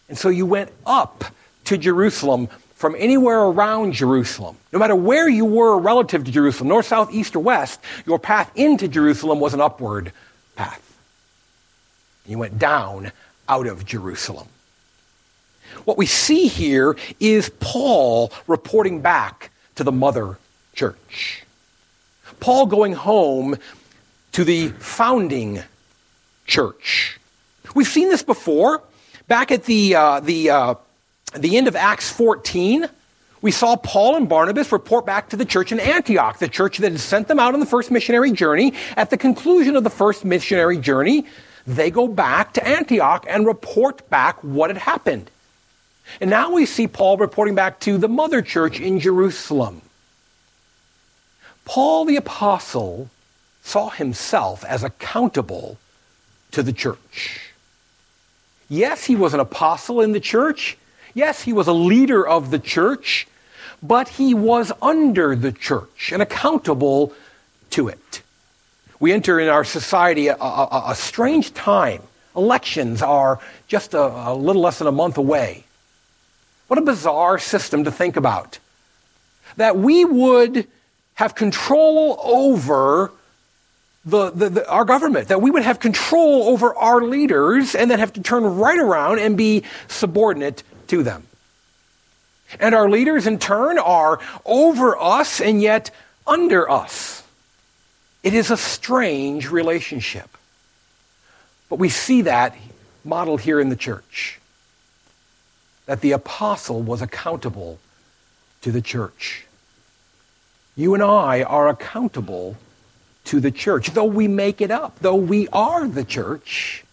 And 0.09 0.19
so 0.19 0.29
you 0.29 0.45
went 0.45 0.71
up 0.85 1.25
to 1.65 1.79
Jerusalem 1.79 2.49
from 2.83 2.97
anywhere 2.99 3.38
around 3.38 3.92
Jerusalem. 3.92 4.57
No 4.73 4.81
matter 4.81 4.97
where 4.97 5.29
you 5.29 5.45
were 5.45 5.79
relative 5.79 6.25
to 6.25 6.33
Jerusalem, 6.33 6.66
north, 6.66 6.87
south, 6.87 7.14
east, 7.14 7.37
or 7.37 7.38
west, 7.38 7.79
your 8.07 8.18
path 8.18 8.51
into 8.57 8.88
Jerusalem 8.88 9.38
was 9.38 9.55
an 9.55 9.61
upward 9.61 10.12
path. 10.57 10.83
You 12.27 12.38
went 12.38 12.59
down 12.59 13.12
out 13.49 13.68
of 13.68 13.87
Jerusalem. 13.87 14.49
What 15.85 15.97
we 15.97 16.07
see 16.07 16.49
here 16.49 16.97
is 17.21 17.51
Paul 17.61 18.33
reporting 18.49 19.01
back 19.01 19.53
to 19.77 19.85
the 19.85 19.92
mother 19.92 20.37
church. 20.75 21.45
Paul 22.40 22.66
going 22.66 22.95
home 22.95 23.59
to 24.33 24.42
the 24.42 24.71
founding 24.71 25.62
church. 26.49 27.21
We've 27.77 27.87
seen 27.87 28.09
this 28.09 28.25
before. 28.25 28.83
Back 29.29 29.53
at 29.53 29.66
the, 29.66 29.95
uh, 29.95 30.18
the 30.18 30.51
uh, 30.51 30.75
at 31.35 31.42
the 31.42 31.57
end 31.57 31.68
of 31.68 31.77
Acts 31.77 32.11
14, 32.11 32.88
we 33.40 33.51
saw 33.51 33.77
Paul 33.77 34.16
and 34.16 34.29
Barnabas 34.29 34.71
report 34.71 35.05
back 35.05 35.31
to 35.31 35.37
the 35.37 35.45
church 35.45 35.73
in 35.73 35.81
Antioch, 35.81 36.38
the 36.38 36.49
church 36.49 36.79
that 36.79 36.92
had 36.92 37.01
sent 37.01 37.29
them 37.29 37.40
out 37.40 37.55
on 37.55 37.61
the 37.61 37.66
first 37.66 37.90
missionary 37.90 38.31
journey. 38.31 38.73
At 38.97 39.11
the 39.11 39.16
conclusion 39.16 39.75
of 39.75 39.83
the 39.83 39.90
first 39.90 40.25
missionary 40.25 40.79
journey, 40.79 41.27
they 41.66 41.90
go 41.90 42.07
back 42.07 42.53
to 42.55 42.66
Antioch 42.66 43.27
and 43.29 43.47
report 43.47 44.09
back 44.11 44.42
what 44.42 44.71
had 44.71 44.79
happened. 44.79 45.31
And 46.21 46.31
now 46.31 46.53
we 46.53 46.66
see 46.66 46.87
Paul 46.87 47.16
reporting 47.16 47.55
back 47.55 47.81
to 47.81 47.99
the 47.99 48.09
mother 48.09 48.42
church 48.42 48.81
in 48.81 49.01
Jerusalem. 49.01 49.83
Paul 51.64 52.05
the 52.05 52.16
apostle 52.16 53.09
saw 53.62 53.88
himself 53.90 54.64
as 54.64 54.83
accountable 54.83 55.79
to 56.51 56.62
the 56.62 56.73
church. 56.73 57.53
Yes, 58.68 59.05
he 59.05 59.16
was 59.16 59.35
an 59.35 59.40
apostle 59.40 60.01
in 60.01 60.12
the 60.12 60.21
church. 60.21 60.77
Yes, 61.14 61.42
he 61.42 61.53
was 61.53 61.68
a 61.68 61.72
leader 61.72 62.27
of 62.27 62.51
the 62.51 62.59
church, 62.59 63.27
but 63.83 64.09
he 64.09 64.35
was 64.35 64.72
under 64.81 65.37
the 65.37 65.53
church 65.53 66.12
and 66.12 66.22
accountable 66.22 67.12
to 67.70 67.88
it. 67.88 68.22
We 69.01 69.12
enter 69.12 69.40
in 69.40 69.48
our 69.48 69.64
society 69.64 70.29
a, 70.29 70.37
a, 70.37 70.85
a 70.90 70.94
strange 70.94 71.53
time. 71.55 72.03
Elections 72.37 73.03
are 73.03 73.40
just 73.66 73.94
a, 73.94 74.31
a 74.31 74.35
little 74.35 74.62
less 74.62 74.79
than 74.79 74.87
a 74.87 74.92
month 74.92 75.18
away. 75.18 75.64
What 76.68 76.79
a 76.79 76.83
bizarre 76.83 77.38
system 77.38 77.85
to 77.85 77.90
think 77.90 78.16
about. 78.16 78.59
That 79.57 79.77
we 79.77 80.05
would 80.05 80.66
have 81.14 81.35
control 81.35 82.18
over 82.22 83.12
the, 84.05 84.31
the, 84.31 84.48
the, 84.48 84.70
our 84.70 84.85
government, 84.85 85.29
that 85.29 85.42
we 85.42 85.51
would 85.51 85.62
have 85.62 85.79
control 85.79 86.44
over 86.44 86.75
our 86.75 87.03
leaders 87.03 87.75
and 87.75 87.90
then 87.90 87.98
have 87.98 88.12
to 88.14 88.22
turn 88.22 88.44
right 88.44 88.79
around 88.79 89.18
and 89.18 89.37
be 89.37 89.62
subordinate 89.88 90.62
to 90.93 91.03
them. 91.03 91.27
And 92.61 92.75
our 92.75 92.89
leaders, 92.89 93.27
in 93.27 93.39
turn, 93.39 93.79
are 93.79 94.21
over 94.45 94.95
us 94.99 95.41
and 95.41 95.63
yet 95.63 95.91
under 96.27 96.71
us. 96.71 97.23
It 98.23 98.35
is 98.35 98.51
a 98.51 98.59
strange 98.59 99.51
relationship. 99.51 100.29
But 101.71 101.79
we 101.79 101.89
see 101.89 102.23
that 102.23 102.55
modeled 103.05 103.41
here 103.41 103.59
in 103.59 103.71
the 103.71 103.77
church. 103.77 104.39
That 105.87 106.03
the 106.03 106.13
apostle 106.13 106.83
was 106.83 107.01
accountable 107.01 107.79
to 108.61 108.71
the 108.71 108.83
church. 108.83 109.47
You 110.77 110.93
and 110.93 111.03
I 111.03 111.43
are 111.43 111.69
accountable 111.69 112.59
to 113.25 113.41
the 113.41 113.51
church. 113.51 113.93
Though 113.93 114.05
we 114.05 114.29
make 114.29 114.61
it 114.61 114.71
up, 114.71 114.99
though 115.01 115.17
we 115.17 115.49
are 115.49 115.89
the 115.89 116.05
church, 116.05 116.85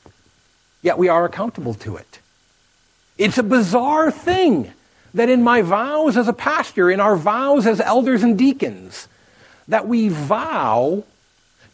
yet 0.82 0.98
we 0.98 1.10
are 1.10 1.26
accountable 1.26 1.74
to 1.74 1.98
it. 1.98 2.09
It's 3.19 3.38
a 3.38 3.43
bizarre 3.43 4.12
thing 4.12 4.71
that 5.13 5.29
in 5.29 5.43
my 5.43 5.62
vows 5.62 6.15
as 6.15 6.29
a 6.29 6.34
pastor, 6.34 6.89
in 6.89 7.01
our 7.01 7.17
vows 7.17 7.67
as 7.67 7.82
elders 7.82 8.23
and 8.23 8.38
deacons, 8.38 9.10
that 9.67 9.88
we 9.88 10.08
vow 10.08 11.03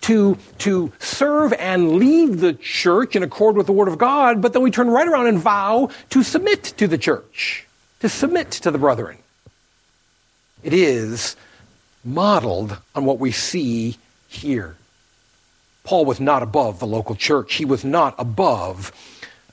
to, 0.01 0.37
to 0.59 0.91
serve 0.99 1.53
and 1.53 1.97
lead 1.97 2.39
the 2.39 2.53
church 2.53 3.15
in 3.15 3.21
accord 3.21 3.55
with 3.55 3.67
the 3.67 3.73
Word 3.73 3.87
of 3.87 3.99
God, 3.99 4.41
but 4.41 4.53
then 4.53 4.63
we 4.63 4.71
turn 4.71 4.89
right 4.89 5.07
around 5.07 5.27
and 5.27 5.37
vow 5.37 5.89
to 6.09 6.23
submit 6.23 6.63
to 6.77 6.87
the 6.87 6.97
church, 6.97 7.67
to 7.99 8.09
submit 8.09 8.49
to 8.51 8.71
the 8.71 8.79
brethren. 8.79 9.19
It 10.63 10.73
is 10.73 11.35
modeled 12.03 12.79
on 12.95 13.05
what 13.05 13.19
we 13.19 13.31
see 13.31 13.97
here. 14.27 14.75
Paul 15.83 16.05
was 16.05 16.19
not 16.19 16.41
above 16.41 16.79
the 16.79 16.87
local 16.87 17.15
church. 17.15 17.53
He 17.53 17.65
was 17.65 17.85
not 17.85 18.15
above 18.17 18.91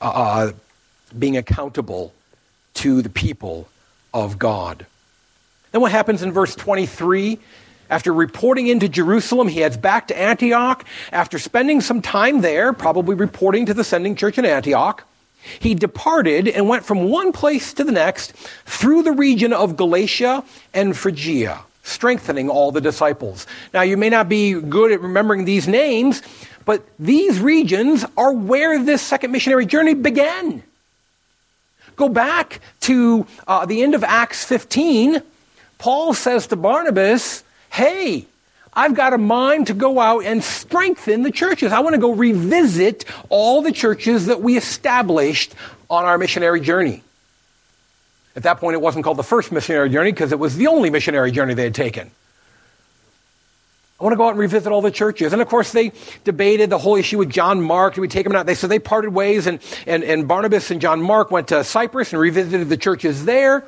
uh, 0.01 0.05
uh 0.05 0.53
being 1.19 1.37
accountable 1.37 2.13
to 2.75 3.03
the 3.03 3.11
people 3.11 3.69
of 4.15 4.39
God. 4.39 4.87
Then 5.73 5.81
what 5.81 5.93
happens 5.93 6.23
in 6.23 6.33
verse 6.33 6.55
23? 6.55 7.39
After 7.91 8.13
reporting 8.13 8.69
into 8.69 8.89
Jerusalem, 8.89 9.49
he 9.49 9.61
heads 9.61 9.77
back 9.77 10.09
to 10.09 10.19
Antioch. 10.19 10.85
After 11.13 11.39
spending 11.39 11.81
some 11.81 12.01
time 12.01 12.41
there, 12.41 12.73
probably 12.73 13.15
reporting 13.15 13.67
to 13.67 13.75
the 13.75 13.85
sending 13.85 14.17
church 14.17 14.39
in 14.39 14.47
Antioch, 14.47 15.05
he 15.61 15.75
departed 15.75 16.49
and 16.49 16.69
went 16.69 16.85
from 16.85 17.09
one 17.09 17.33
place 17.33 17.75
to 17.75 17.85
the 17.85 17.93
next 17.93 18.33
through 18.65 19.03
the 19.03 19.13
region 19.13 19.53
of 19.53 19.77
Galatia 19.77 20.45
and 20.73 20.97
Phrygia, 20.97 21.61
strengthening 21.83 22.49
all 22.49 22.73
the 22.73 22.81
disciples. 22.81 23.47
Now, 23.75 23.83
you 23.83 23.97
may 23.97 24.09
not 24.09 24.29
be 24.29 24.55
good 24.55 24.93
at 24.93 25.01
remembering 25.01 25.45
these 25.45 25.67
names, 25.69 26.23
but 26.65 26.87
these 26.99 27.41
regions 27.41 28.05
are 28.17 28.33
where 28.33 28.83
this 28.83 29.03
second 29.03 29.33
missionary 29.33 29.67
journey 29.67 29.95
began. 29.95 30.63
Go 31.97 32.09
back 32.09 32.61
to 32.81 33.27
uh, 33.47 33.67
the 33.67 33.83
end 33.83 33.95
of 33.95 34.05
Acts 34.05 34.45
15. 34.45 35.23
Paul 35.79 36.15
says 36.15 36.47
to 36.49 36.57
Barnabas, 36.57 37.45
Hey, 37.71 38.27
I've 38.75 38.95
got 38.95 39.13
a 39.13 39.19
mind 39.19 39.67
to 39.67 39.75
go 39.75 40.01
out 40.01 40.25
and 40.25 40.43
strengthen 40.43 41.23
the 41.23 41.31
churches. 41.31 41.73
I 41.73 41.81
want 41.81 41.95
to 41.95 42.01
go 42.01 42.13
revisit 42.13 43.05
all 43.29 43.61
the 43.63 43.73
churches 43.73 44.27
that 44.27 44.41
we 44.41 44.57
established 44.57 45.55
on 45.91 46.05
our 46.05 46.17
missionary 46.17 46.61
journey. 46.61 47.03
At 48.35 48.45
that 48.45 48.59
point, 48.59 48.75
it 48.75 48.81
wasn't 48.81 49.05
called 49.05 49.19
the 49.19 49.23
first 49.23 49.53
missionary 49.53 49.91
journey 49.91 50.11
because 50.11 50.33
it 50.33 50.39
was 50.39 50.57
the 50.57 50.69
only 50.69 50.89
missionary 50.89 51.31
journey 51.33 51.53
they 51.53 51.65
had 51.65 51.75
taken. 51.75 52.11
I 54.03 54.05
want 54.05 54.15
to 54.15 54.17
go 54.17 54.27
out 54.27 54.31
and 54.31 54.41
revisit 54.41 54.73
all 54.73 54.83
the 54.83 54.91
churches. 54.91 55.33
And 55.33 55.41
of 55.41 55.47
course, 55.47 55.71
they 55.71 55.93
debated 56.25 56.71
the 56.71 56.79
whole 56.79 56.97
issue 56.97 57.19
with 57.19 57.31
John 57.31 57.63
Mark. 57.63 57.95
Do 57.95 58.01
we 58.01 58.09
take 58.09 58.27
him 58.27 58.35
out? 58.35 58.47
They, 58.47 58.57
so 58.57 58.67
they 58.67 58.81
parted 58.81 59.15
ways, 59.15 59.47
and, 59.47 59.61
and, 59.87 60.03
and 60.03 60.27
Barnabas 60.27 60.73
and 60.73 60.81
John 60.81 61.01
Mark 61.01 61.31
went 61.31 61.47
to 61.49 61.63
Cyprus 61.63 62.13
and 62.13 62.21
revisited 62.21 62.69
the 62.69 62.77
churches 62.77 63.27
there. 63.27 63.65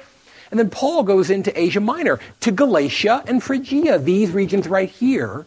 And 0.50 0.58
then 0.58 0.70
Paul 0.70 1.04
goes 1.04 1.30
into 1.30 1.56
Asia 1.56 1.78
Minor, 1.78 2.18
to 2.40 2.50
Galatia 2.50 3.22
and 3.28 3.44
Phrygia, 3.44 4.00
these 4.00 4.32
regions 4.32 4.66
right 4.66 4.90
here 4.90 5.46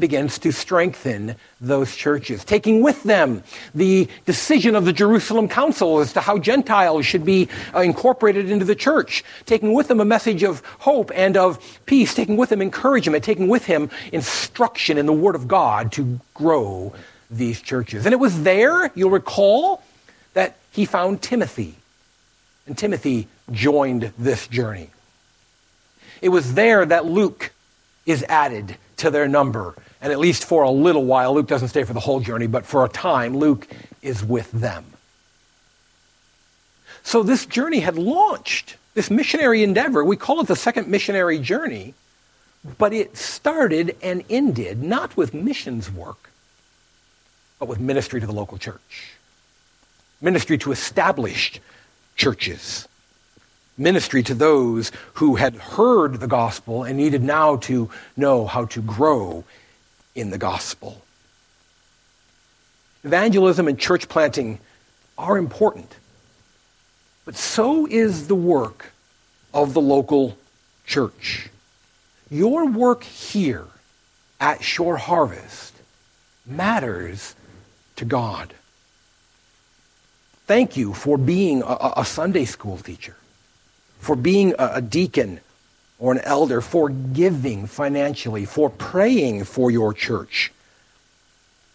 begins 0.00 0.38
to 0.40 0.52
strengthen 0.52 1.36
those 1.60 1.94
churches, 1.94 2.44
taking 2.44 2.82
with 2.82 3.02
them 3.02 3.42
the 3.74 4.08
decision 4.24 4.74
of 4.74 4.84
the 4.84 4.92
Jerusalem 4.92 5.48
Council 5.48 6.00
as 6.00 6.12
to 6.12 6.20
how 6.20 6.38
Gentiles 6.38 7.06
should 7.06 7.24
be 7.24 7.48
uh, 7.74 7.80
incorporated 7.80 8.50
into 8.50 8.64
the 8.64 8.74
church, 8.74 9.24
taking 9.46 9.72
with 9.72 9.88
them 9.88 10.00
a 10.00 10.04
message 10.04 10.42
of 10.42 10.62
hope 10.78 11.10
and 11.14 11.36
of 11.36 11.58
peace, 11.86 12.14
taking 12.14 12.36
with 12.36 12.50
them 12.50 12.62
encouragement, 12.62 13.24
taking 13.24 13.48
with 13.48 13.64
him 13.64 13.90
instruction 14.12 14.98
in 14.98 15.06
the 15.06 15.12
Word 15.12 15.34
of 15.34 15.48
God 15.48 15.92
to 15.92 16.20
grow 16.34 16.94
these 17.30 17.60
churches. 17.60 18.06
And 18.06 18.12
it 18.12 18.18
was 18.18 18.42
there, 18.42 18.90
you'll 18.94 19.10
recall, 19.10 19.82
that 20.34 20.56
he 20.70 20.84
found 20.84 21.22
Timothy. 21.22 21.74
And 22.66 22.76
Timothy 22.76 23.28
joined 23.52 24.12
this 24.18 24.46
journey. 24.48 24.90
It 26.20 26.30
was 26.30 26.54
there 26.54 26.84
that 26.84 27.04
Luke 27.04 27.52
is 28.06 28.24
added 28.28 28.76
to 28.98 29.10
their 29.10 29.28
number. 29.28 29.74
And 30.06 30.12
at 30.12 30.20
least 30.20 30.44
for 30.44 30.62
a 30.62 30.70
little 30.70 31.04
while, 31.04 31.34
Luke 31.34 31.48
doesn't 31.48 31.66
stay 31.66 31.82
for 31.82 31.92
the 31.92 31.98
whole 31.98 32.20
journey, 32.20 32.46
but 32.46 32.64
for 32.64 32.84
a 32.84 32.88
time, 32.88 33.36
Luke 33.36 33.66
is 34.02 34.22
with 34.22 34.48
them. 34.52 34.84
So 37.02 37.24
this 37.24 37.44
journey 37.44 37.80
had 37.80 37.98
launched, 37.98 38.76
this 38.94 39.10
missionary 39.10 39.64
endeavor. 39.64 40.04
We 40.04 40.16
call 40.16 40.38
it 40.38 40.46
the 40.46 40.54
second 40.54 40.86
missionary 40.86 41.40
journey, 41.40 41.94
but 42.78 42.92
it 42.92 43.16
started 43.16 43.96
and 44.00 44.22
ended 44.30 44.80
not 44.80 45.16
with 45.16 45.34
missions 45.34 45.90
work, 45.90 46.30
but 47.58 47.66
with 47.66 47.80
ministry 47.80 48.20
to 48.20 48.28
the 48.28 48.32
local 48.32 48.58
church, 48.58 49.14
ministry 50.20 50.56
to 50.58 50.70
established 50.70 51.58
churches 52.14 52.86
ministry 53.76 54.22
to 54.22 54.32
those 54.34 54.90
who 55.14 55.34
had 55.34 55.54
heard 55.54 56.18
the 56.18 56.26
gospel 56.26 56.84
and 56.84 56.96
needed 56.96 57.22
now 57.22 57.56
to 57.56 57.90
know 58.16 58.46
how 58.46 58.64
to 58.64 58.80
grow 58.80 59.44
in 60.16 60.30
the 60.30 60.38
gospel. 60.38 61.02
Evangelism 63.04 63.68
and 63.68 63.78
church 63.78 64.08
planting 64.08 64.58
are 65.16 65.38
important, 65.38 65.94
but 67.24 67.36
so 67.36 67.86
is 67.86 68.26
the 68.26 68.34
work 68.34 68.92
of 69.54 69.74
the 69.74 69.80
local 69.80 70.36
church. 70.84 71.48
Your 72.30 72.66
work 72.66 73.04
here 73.04 73.66
at 74.40 74.64
Shore 74.64 74.96
Harvest 74.96 75.74
matters 76.44 77.36
to 77.96 78.04
God. 78.04 78.54
Thank 80.46 80.76
you 80.76 80.92
for 80.92 81.16
being 81.16 81.62
a, 81.62 81.92
a 81.98 82.04
Sunday 82.04 82.44
school 82.44 82.78
teacher 82.78 83.16
for 83.98 84.16
being 84.16 84.54
a, 84.58 84.74
a 84.74 84.80
deacon 84.80 85.40
or 85.98 86.12
an 86.12 86.20
elder, 86.20 86.60
for 86.60 86.88
giving 86.88 87.66
financially, 87.66 88.44
for 88.44 88.68
praying 88.68 89.44
for 89.44 89.70
your 89.70 89.94
church, 89.94 90.52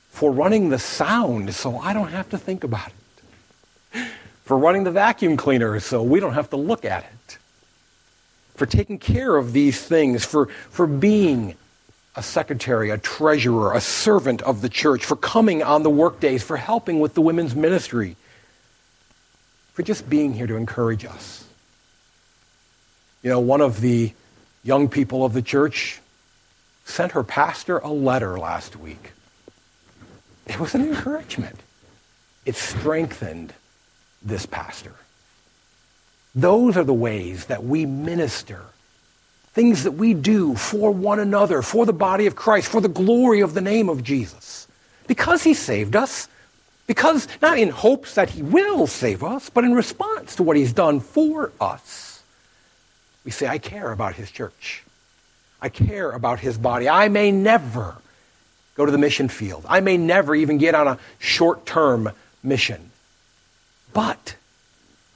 for 0.10 0.32
running 0.32 0.70
the 0.70 0.80
sound 0.80 1.54
so 1.56 1.78
I 1.78 1.94
don't 1.94 2.10
have 2.10 2.30
to 2.30 2.38
think 2.38 2.64
about 2.64 2.92
it, 3.94 4.08
for 4.44 4.58
running 4.58 4.84
the 4.84 4.92
vacuum 4.92 5.38
cleaner 5.38 5.80
so 5.80 6.04
we 6.04 6.20
don't 6.20 6.34
have 6.34 6.50
to 6.52 6.58
look 6.58 6.86
at 6.86 7.04
it, 7.04 7.38
for 8.56 8.68
taking 8.68 9.00
care 9.00 9.36
of 9.36 9.54
these 9.54 9.82
things, 9.82 10.24
for, 10.24 10.48
for 10.70 10.86
being 10.86 11.56
a 12.16 12.22
secretary, 12.22 12.90
a 12.92 12.98
treasurer, 12.98 13.74
a 13.74 13.82
servant 13.82 14.42
of 14.44 14.62
the 14.62 14.70
church, 14.70 15.04
for 15.04 15.16
coming 15.16 15.64
on 15.64 15.82
the 15.82 15.90
workdays, 15.90 16.44
for 16.44 16.58
helping 16.58 17.00
with 17.00 17.16
the 17.16 17.22
women's 17.22 17.56
ministry, 17.56 18.18
for 19.74 19.82
just 19.82 20.08
being 20.10 20.34
here 20.34 20.46
to 20.46 20.58
encourage 20.58 21.06
us. 21.06 21.46
You 23.24 23.30
know, 23.30 23.40
one 23.40 23.62
of 23.62 23.82
the 23.82 24.14
young 24.64 24.90
people 24.90 25.24
of 25.24 25.34
the 25.34 25.42
church 25.42 26.00
sent 26.86 27.12
her 27.14 27.24
pastor 27.24 27.78
a 27.78 27.90
letter 27.90 28.38
last 28.40 28.76
week. 28.76 29.12
It 30.48 30.60
was 30.60 30.74
an 30.74 30.82
encouragement. 30.82 31.60
It 32.46 32.56
strengthened 32.56 33.54
this 34.24 34.46
pastor. 34.46 34.94
Those 36.34 36.78
are 36.78 36.84
the 36.84 36.94
ways 36.94 37.46
that 37.46 37.64
we 37.64 37.86
minister. 37.86 38.62
Things 39.54 39.84
that 39.84 39.92
we 39.92 40.14
do 40.14 40.56
for 40.56 40.92
one 40.92 41.20
another, 41.20 41.62
for 41.62 41.86
the 41.86 41.94
body 41.94 42.26
of 42.26 42.36
Christ, 42.36 42.70
for 42.70 42.82
the 42.82 42.88
glory 42.88 43.42
of 43.42 43.54
the 43.54 43.62
name 43.62 43.90
of 43.90 44.04
Jesus. 44.04 44.68
Because 45.08 45.44
he 45.44 45.54
saved 45.54 45.96
us. 45.96 46.28
Because, 46.88 47.28
not 47.42 47.60
in 47.60 47.70
hopes 47.70 48.16
that 48.16 48.30
he 48.30 48.42
will 48.42 48.88
save 48.88 49.24
us, 49.24 49.50
but 49.50 49.64
in 49.64 49.74
response 49.74 50.36
to 50.38 50.44
what 50.44 50.58
he's 50.58 50.74
done 50.74 51.00
for 51.00 51.52
us. 51.62 52.11
We 53.24 53.32
say, 53.32 53.48
I 53.48 53.58
care 53.58 53.92
about 53.92 54.16
his 54.16 54.32
church. 54.32 54.84
I 55.62 55.70
care 55.70 56.12
about 56.12 56.40
his 56.40 56.58
body. 56.58 56.90
I 56.90 57.08
may 57.08 57.32
never 57.32 57.96
go 58.76 58.86
to 58.86 58.92
the 58.92 58.98
mission 58.98 59.30
field. 59.30 59.66
I 59.70 59.80
may 59.80 59.98
never 59.98 60.34
even 60.34 60.58
get 60.58 60.74
on 60.74 60.88
a 60.88 60.98
short 61.20 61.66
term 61.66 62.10
mission. 62.42 62.90
But 63.94 64.36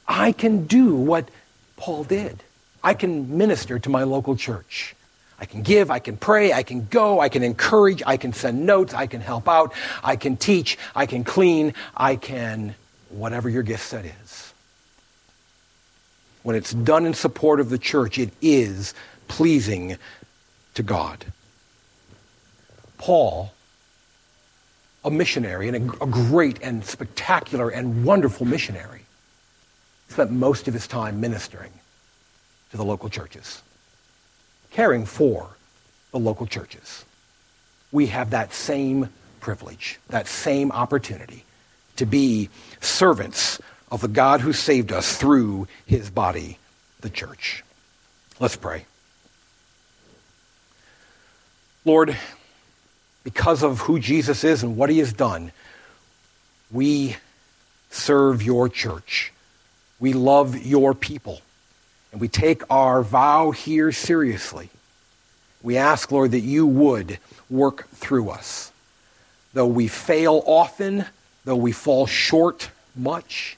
I 0.07 0.31
can 0.33 0.67
do 0.67 0.95
what 0.95 1.29
Paul 1.77 2.03
did. 2.03 2.43
I 2.83 2.93
can 2.93 3.37
minister 3.37 3.79
to 3.79 3.89
my 3.89 4.03
local 4.03 4.35
church. 4.35 4.95
I 5.39 5.45
can 5.45 5.63
give, 5.63 5.89
I 5.91 5.99
can 5.99 6.15
pray, 6.15 6.53
I 6.53 6.63
can 6.63 6.85
go, 6.85 7.19
I 7.19 7.27
can 7.27 7.43
encourage, 7.43 8.01
I 8.05 8.15
can 8.15 8.31
send 8.31 8.65
notes, 8.65 8.93
I 8.93 9.07
can 9.07 9.19
help 9.19 9.49
out, 9.49 9.73
I 10.01 10.15
can 10.15 10.37
teach, 10.37 10.77
I 10.95 11.07
can 11.07 11.23
clean, 11.25 11.73
I 11.97 12.15
can 12.15 12.75
whatever 13.09 13.49
your 13.49 13.63
gift 13.63 13.83
set 13.83 14.05
is 14.05 14.53
when 16.45 16.55
it's 16.55 16.75
done 16.75 17.07
in 17.07 17.13
support 17.15 17.59
of 17.59 17.71
the 17.71 17.77
church, 17.79 18.19
it 18.19 18.29
is 18.39 18.93
pleasing 19.27 19.97
to 20.75 20.83
God. 20.83 21.25
Paul, 22.99 23.51
a 25.03 25.09
missionary 25.09 25.67
and 25.67 25.89
a, 25.89 26.03
a, 26.03 26.05
great 26.05 26.59
and 26.61 26.85
spectacular 26.85 27.69
and 27.69 28.05
wonderful 28.05 28.45
missionary, 28.45 29.05
spent 30.09 30.29
most 30.29 30.67
of 30.67 30.75
his 30.75 30.85
time 30.85 31.19
ministering 31.19 31.71
to 32.69 32.77
the 32.77 32.85
local 32.85 33.09
churches, 33.09 33.63
caring 34.69 35.03
for 35.03 35.49
the 36.11 36.19
local 36.19 36.45
churches. 36.45 37.05
we 37.91 38.05
have 38.05 38.29
that 38.29 38.53
same 38.53 39.09
privilege, 39.39 39.99
that 40.09 40.27
same 40.27 40.71
opportunity 40.71 41.43
to 41.95 42.05
be 42.05 42.49
servants 42.81 43.59
of 43.91 44.01
the 44.01 44.07
God 44.07 44.41
who 44.41 44.53
saved 44.53 44.91
us 44.91 45.17
through 45.17 45.67
his 45.85 46.09
body, 46.09 46.57
the 47.01 47.09
church. 47.09 47.63
Let's 48.39 48.55
pray. 48.55 48.85
Lord, 51.85 52.17
because 53.23 53.63
of 53.63 53.79
who 53.81 53.99
Jesus 53.99 54.43
is 54.43 54.63
and 54.63 54.75
what 54.75 54.89
he 54.89 54.99
has 54.99 55.13
done, 55.13 55.51
we 56.71 57.15
serve 57.89 58.41
your 58.41 58.69
church. 58.69 59.31
We 59.99 60.13
love 60.13 60.65
your 60.65 60.93
people. 60.93 61.41
And 62.11 62.19
we 62.19 62.27
take 62.27 62.63
our 62.69 63.03
vow 63.03 63.51
here 63.51 63.91
seriously. 63.91 64.69
We 65.61 65.77
ask, 65.77 66.11
Lord, 66.11 66.31
that 66.31 66.41
you 66.41 66.65
would 66.65 67.19
work 67.49 67.87
through 67.89 68.29
us. 68.29 68.71
Though 69.53 69.67
we 69.67 69.87
fail 69.87 70.43
often, 70.45 71.05
though 71.45 71.55
we 71.55 71.71
fall 71.71 72.07
short 72.07 72.69
much, 72.95 73.57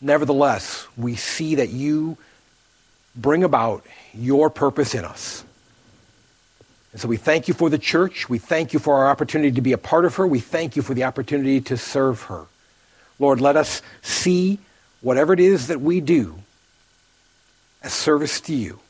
nevertheless, 0.00 0.86
we 0.96 1.16
see 1.16 1.56
that 1.56 1.70
you 1.70 2.16
bring 3.14 3.44
about 3.44 3.84
your 4.14 4.50
purpose 4.50 4.94
in 4.94 5.04
us. 5.04 5.44
And 6.92 7.00
so 7.00 7.08
we 7.08 7.16
thank 7.16 7.46
you 7.46 7.54
for 7.54 7.70
the 7.70 7.78
church. 7.78 8.28
We 8.28 8.38
thank 8.38 8.72
you 8.72 8.78
for 8.78 8.94
our 8.96 9.08
opportunity 9.08 9.52
to 9.52 9.60
be 9.60 9.72
a 9.72 9.78
part 9.78 10.04
of 10.04 10.16
her. 10.16 10.26
We 10.26 10.40
thank 10.40 10.76
you 10.76 10.82
for 10.82 10.94
the 10.94 11.04
opportunity 11.04 11.60
to 11.62 11.76
serve 11.76 12.22
her. 12.22 12.46
Lord, 13.18 13.40
let 13.40 13.56
us 13.56 13.82
see 14.02 14.58
whatever 15.00 15.32
it 15.32 15.40
is 15.40 15.68
that 15.68 15.80
we 15.80 16.00
do 16.00 16.40
as 17.82 17.92
service 17.92 18.40
to 18.42 18.54
you. 18.54 18.80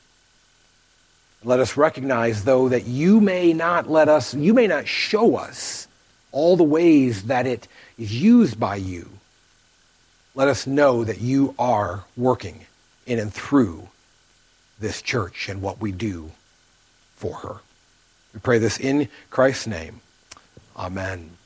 Let 1.43 1.61
us 1.61 1.77
recognize, 1.77 2.45
though, 2.45 2.69
that 2.69 2.87
you 2.87 3.21
may 3.21 3.53
not 3.53 3.91
let 3.91 4.09
us, 4.09 4.35
you 4.35 4.53
may 4.53 4.67
not 4.67 4.87
show 4.87 5.37
us 5.37 5.89
all 6.33 6.57
the 6.57 6.65
ways 6.65 7.25
that 7.25 7.47
it 7.47 7.67
is 7.99 8.15
used 8.15 8.61
by 8.61 8.77
you. 8.77 9.09
Let 10.35 10.49
us 10.49 10.67
know 10.67 11.05
that 11.05 11.21
you 11.21 11.55
are 11.59 12.05
working 12.17 12.67
in 13.07 13.19
and 13.19 13.33
through 13.33 13.89
this 14.79 15.03
church 15.03 15.49
and 15.49 15.61
what 15.61 15.81
we 15.81 15.93
do 15.93 16.33
for 17.17 17.37
her. 17.37 17.57
We 18.33 18.41
pray 18.41 18.59
this 18.59 18.79
in 18.79 19.09
Christ's 19.29 19.67
name. 19.67 20.01
Amen. 20.77 21.37